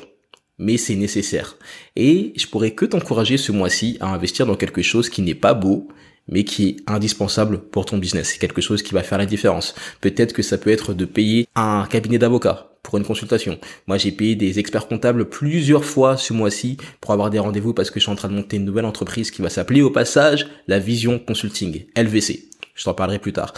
Mais 0.59 0.77
c'est 0.77 0.97
nécessaire. 0.97 1.57
Et 1.95 2.33
je 2.37 2.47
pourrais 2.49 2.73
que 2.73 2.85
t'encourager 2.85 3.37
ce 3.37 3.53
mois-ci 3.53 3.97
à 4.01 4.09
investir 4.09 4.47
dans 4.47 4.57
quelque 4.57 4.83
chose 4.83 5.09
qui 5.09 5.23
n'est 5.23 5.37
pas 5.37 5.55
beau, 5.55 5.89
mais 6.29 6.45
qui 6.45 6.69
est 6.69 6.77
indispensable 6.87 7.59
pour 7.59 7.85
ton 7.85 7.99
business. 7.99 8.31
C'est 8.31 8.39
quelque 8.39 8.61
chose 8.61 8.83
qui 8.83 8.95
va 8.95 9.03
faire 9.03 9.19
la 9.19 9.27
différence. 9.27 9.75
Peut-être 10.01 10.33
que 10.33 10.43
ça 10.43 10.59
peut 10.59 10.71
être 10.71 10.95
de 10.95 11.05
payer 11.05 11.49
un 11.55 11.87
cabinet 11.91 12.19
d'avocat 12.19 12.69
pour 12.83 12.99
une 12.99 13.05
consultation. 13.05 13.59
Moi, 13.87 13.97
j'ai 13.97 14.13
payé 14.13 14.35
des 14.35 14.59
experts 14.59 14.89
comptables 14.89 15.29
plusieurs 15.29 15.85
fois 15.85 16.17
ce 16.17 16.33
mois-ci 16.33 16.77
pour 17.01 17.13
avoir 17.13 17.31
des 17.31 17.39
rendez-vous 17.39 17.75
parce 17.75 17.91
que 17.91 18.01
je 18.01 18.05
suis 18.05 18.13
en 18.13 18.17
train 18.17 18.29
de 18.29 18.35
monter 18.35 18.57
une 18.57 18.65
nouvelle 18.65 18.85
entreprise 18.85 19.31
qui 19.31 19.43
va 19.43 19.51
s'appeler 19.51 19.83
au 19.83 19.91
passage 19.91 20.49
la 20.67 20.79
Vision 20.79 21.19
Consulting, 21.19 21.87
LVC. 21.97 22.49
Je 22.75 22.85
t'en 22.85 22.95
parlerai 22.95 23.19
plus 23.19 23.33
tard. 23.33 23.55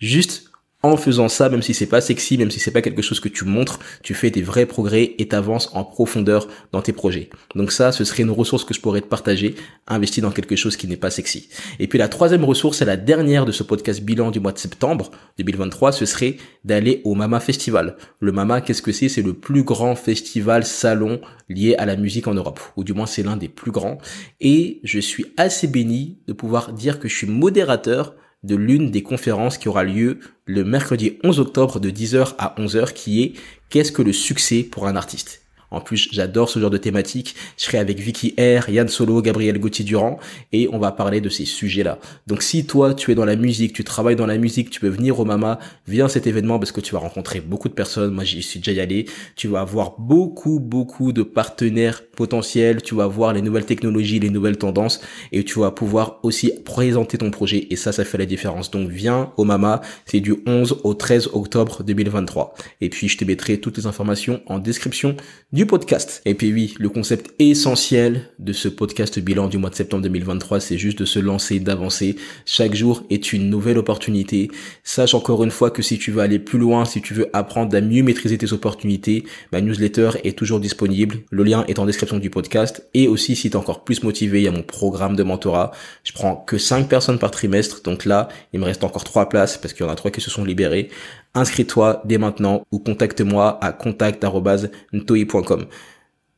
Juste 0.00 0.50
en 0.84 0.98
faisant 0.98 1.28
ça, 1.28 1.48
même 1.48 1.62
si 1.62 1.72
c'est 1.72 1.86
pas 1.86 2.02
sexy, 2.02 2.36
même 2.36 2.50
si 2.50 2.60
c'est 2.60 2.70
pas 2.70 2.82
quelque 2.82 3.00
chose 3.00 3.18
que 3.18 3.30
tu 3.30 3.46
montres, 3.46 3.78
tu 4.02 4.12
fais 4.12 4.30
des 4.30 4.42
vrais 4.42 4.66
progrès 4.66 5.14
et 5.18 5.26
t'avances 5.26 5.70
en 5.72 5.82
profondeur 5.82 6.46
dans 6.72 6.82
tes 6.82 6.92
projets. 6.92 7.30
Donc 7.54 7.72
ça, 7.72 7.90
ce 7.90 8.04
serait 8.04 8.22
une 8.22 8.30
ressource 8.30 8.64
que 8.64 8.74
je 8.74 8.80
pourrais 8.80 9.00
te 9.00 9.06
partager, 9.06 9.54
investir 9.86 10.22
dans 10.22 10.30
quelque 10.30 10.56
chose 10.56 10.76
qui 10.76 10.86
n'est 10.86 10.98
pas 10.98 11.10
sexy. 11.10 11.48
Et 11.78 11.88
puis 11.88 11.98
la 11.98 12.08
troisième 12.08 12.44
ressource, 12.44 12.82
et 12.82 12.84
la 12.84 12.98
dernière 12.98 13.46
de 13.46 13.52
ce 13.52 13.62
podcast 13.62 14.02
bilan 14.02 14.30
du 14.30 14.40
mois 14.40 14.52
de 14.52 14.58
septembre 14.58 15.10
2023, 15.38 15.92
ce 15.92 16.04
serait 16.04 16.36
d'aller 16.64 17.00
au 17.04 17.14
Mama 17.14 17.40
Festival. 17.40 17.96
Le 18.20 18.32
Mama, 18.32 18.60
qu'est-ce 18.60 18.82
que 18.82 18.92
c'est? 18.92 19.08
C'est 19.08 19.22
le 19.22 19.32
plus 19.32 19.62
grand 19.62 19.96
festival 19.96 20.66
salon 20.66 21.20
lié 21.48 21.76
à 21.76 21.86
la 21.86 21.96
musique 21.96 22.26
en 22.26 22.34
Europe, 22.34 22.60
ou 22.76 22.84
du 22.84 22.92
moins 22.92 23.06
c'est 23.06 23.22
l'un 23.22 23.38
des 23.38 23.48
plus 23.48 23.70
grands. 23.70 23.96
Et 24.42 24.80
je 24.84 24.98
suis 24.98 25.26
assez 25.38 25.66
béni 25.66 26.18
de 26.26 26.34
pouvoir 26.34 26.72
dire 26.74 26.98
que 26.98 27.08
je 27.08 27.16
suis 27.16 27.26
modérateur 27.26 28.14
de 28.44 28.54
l'une 28.54 28.90
des 28.90 29.02
conférences 29.02 29.58
qui 29.58 29.68
aura 29.68 29.84
lieu 29.84 30.20
le 30.46 30.64
mercredi 30.64 31.18
11 31.24 31.40
octobre 31.40 31.80
de 31.80 31.90
10h 31.90 32.34
à 32.38 32.54
11h 32.58 32.92
qui 32.92 33.22
est 33.22 33.32
Qu'est-ce 33.70 33.90
que 33.90 34.02
le 34.02 34.12
succès 34.12 34.62
pour 34.62 34.86
un 34.86 34.94
artiste? 34.94 35.43
En 35.70 35.80
plus, 35.80 36.08
j'adore 36.12 36.48
ce 36.48 36.58
genre 36.58 36.70
de 36.70 36.78
thématique. 36.78 37.34
Je 37.56 37.64
serai 37.64 37.78
avec 37.78 37.98
Vicky 37.98 38.34
R, 38.38 38.68
Yann 38.68 38.88
Solo, 38.88 39.22
Gabriel 39.22 39.58
Gauthier-Durand 39.58 40.18
et 40.52 40.68
on 40.72 40.78
va 40.78 40.92
parler 40.92 41.20
de 41.20 41.28
ces 41.28 41.44
sujets-là. 41.44 41.98
Donc 42.26 42.42
si 42.42 42.66
toi, 42.66 42.94
tu 42.94 43.10
es 43.10 43.14
dans 43.14 43.24
la 43.24 43.36
musique, 43.36 43.72
tu 43.72 43.84
travailles 43.84 44.16
dans 44.16 44.26
la 44.26 44.38
musique, 44.38 44.70
tu 44.70 44.80
peux 44.80 44.88
venir 44.88 45.18
au 45.18 45.24
Mama, 45.24 45.58
viens 45.88 46.08
cet 46.08 46.26
événement 46.26 46.58
parce 46.58 46.72
que 46.72 46.80
tu 46.80 46.92
vas 46.94 47.00
rencontrer 47.00 47.40
beaucoup 47.40 47.68
de 47.68 47.74
personnes. 47.74 48.12
Moi, 48.12 48.24
j'y 48.24 48.42
suis 48.42 48.60
déjà 48.60 48.82
allé. 48.82 49.06
Tu 49.36 49.48
vas 49.48 49.60
avoir 49.60 49.94
beaucoup, 49.98 50.60
beaucoup 50.60 51.12
de 51.12 51.22
partenaires 51.22 52.02
potentiels. 52.06 52.82
Tu 52.82 52.94
vas 52.94 53.06
voir 53.06 53.32
les 53.32 53.42
nouvelles 53.42 53.66
technologies, 53.66 54.20
les 54.20 54.30
nouvelles 54.30 54.58
tendances 54.58 55.00
et 55.32 55.44
tu 55.44 55.58
vas 55.58 55.70
pouvoir 55.70 56.20
aussi 56.22 56.52
présenter 56.64 57.18
ton 57.18 57.30
projet 57.30 57.66
et 57.70 57.76
ça, 57.76 57.92
ça 57.92 58.04
fait 58.04 58.18
la 58.18 58.26
différence. 58.26 58.70
Donc 58.70 58.88
viens 58.88 59.32
au 59.36 59.44
Mama. 59.44 59.80
C'est 60.06 60.20
du 60.20 60.36
11 60.46 60.80
au 60.84 60.94
13 60.94 61.30
octobre 61.32 61.82
2023. 61.82 62.54
Et 62.80 62.88
puis, 62.88 63.08
je 63.08 63.18
te 63.18 63.24
mettrai 63.24 63.58
toutes 63.58 63.76
les 63.76 63.86
informations 63.86 64.40
en 64.46 64.58
description 64.58 65.16
du 65.54 65.66
podcast. 65.66 66.20
Et 66.24 66.34
puis 66.34 66.52
oui, 66.52 66.74
le 66.80 66.88
concept 66.88 67.32
essentiel 67.38 68.22
de 68.40 68.52
ce 68.52 68.66
podcast 68.66 69.20
bilan 69.20 69.46
du 69.46 69.56
mois 69.56 69.70
de 69.70 69.76
septembre 69.76 70.02
2023, 70.02 70.58
c'est 70.58 70.78
juste 70.78 70.98
de 70.98 71.04
se 71.04 71.20
lancer, 71.20 71.60
d'avancer. 71.60 72.16
Chaque 72.44 72.74
jour 72.74 73.04
est 73.08 73.32
une 73.32 73.50
nouvelle 73.50 73.78
opportunité. 73.78 74.50
Sache 74.82 75.14
encore 75.14 75.44
une 75.44 75.52
fois 75.52 75.70
que 75.70 75.80
si 75.80 75.96
tu 75.96 76.10
veux 76.10 76.22
aller 76.22 76.40
plus 76.40 76.58
loin, 76.58 76.84
si 76.84 77.00
tu 77.00 77.14
veux 77.14 77.28
apprendre 77.32 77.76
à 77.76 77.80
mieux 77.80 78.02
maîtriser 78.02 78.36
tes 78.36 78.52
opportunités, 78.52 79.22
ma 79.52 79.60
newsletter 79.60 80.10
est 80.24 80.36
toujours 80.36 80.58
disponible. 80.58 81.18
Le 81.30 81.44
lien 81.44 81.64
est 81.68 81.78
en 81.78 81.86
description 81.86 82.18
du 82.18 82.30
podcast. 82.30 82.88
Et 82.92 83.06
aussi, 83.06 83.36
si 83.36 83.48
tu 83.48 83.56
es 83.56 83.56
encore 83.56 83.84
plus 83.84 84.02
motivé, 84.02 84.40
il 84.40 84.44
y 84.46 84.48
a 84.48 84.50
mon 84.50 84.64
programme 84.64 85.14
de 85.14 85.22
mentorat. 85.22 85.70
Je 86.02 86.12
prends 86.12 86.34
que 86.34 86.58
5 86.58 86.88
personnes 86.88 87.20
par 87.20 87.30
trimestre. 87.30 87.80
Donc 87.84 88.06
là, 88.06 88.26
il 88.52 88.58
me 88.58 88.64
reste 88.64 88.82
encore 88.82 89.04
3 89.04 89.28
places 89.28 89.56
parce 89.56 89.72
qu'il 89.72 89.86
y 89.86 89.88
en 89.88 89.92
a 89.92 89.94
3 89.94 90.10
qui 90.10 90.20
se 90.20 90.30
sont 90.30 90.44
libérées 90.44 90.90
inscris-toi 91.34 92.02
dès 92.04 92.18
maintenant 92.18 92.66
ou 92.70 92.78
contacte-moi 92.78 93.58
à 93.62 93.72
contact.ntoi.com. 93.72 95.66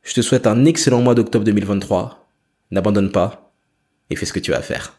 Je 0.03 0.13
te 0.13 0.21
souhaite 0.21 0.47
un 0.47 0.65
excellent 0.65 1.01
mois 1.01 1.15
d'octobre 1.15 1.45
2023. 1.45 2.29
N'abandonne 2.71 3.11
pas 3.11 3.53
et 4.09 4.15
fais 4.15 4.25
ce 4.25 4.33
que 4.33 4.39
tu 4.39 4.53
as 4.53 4.57
à 4.57 4.61
faire. 4.61 4.96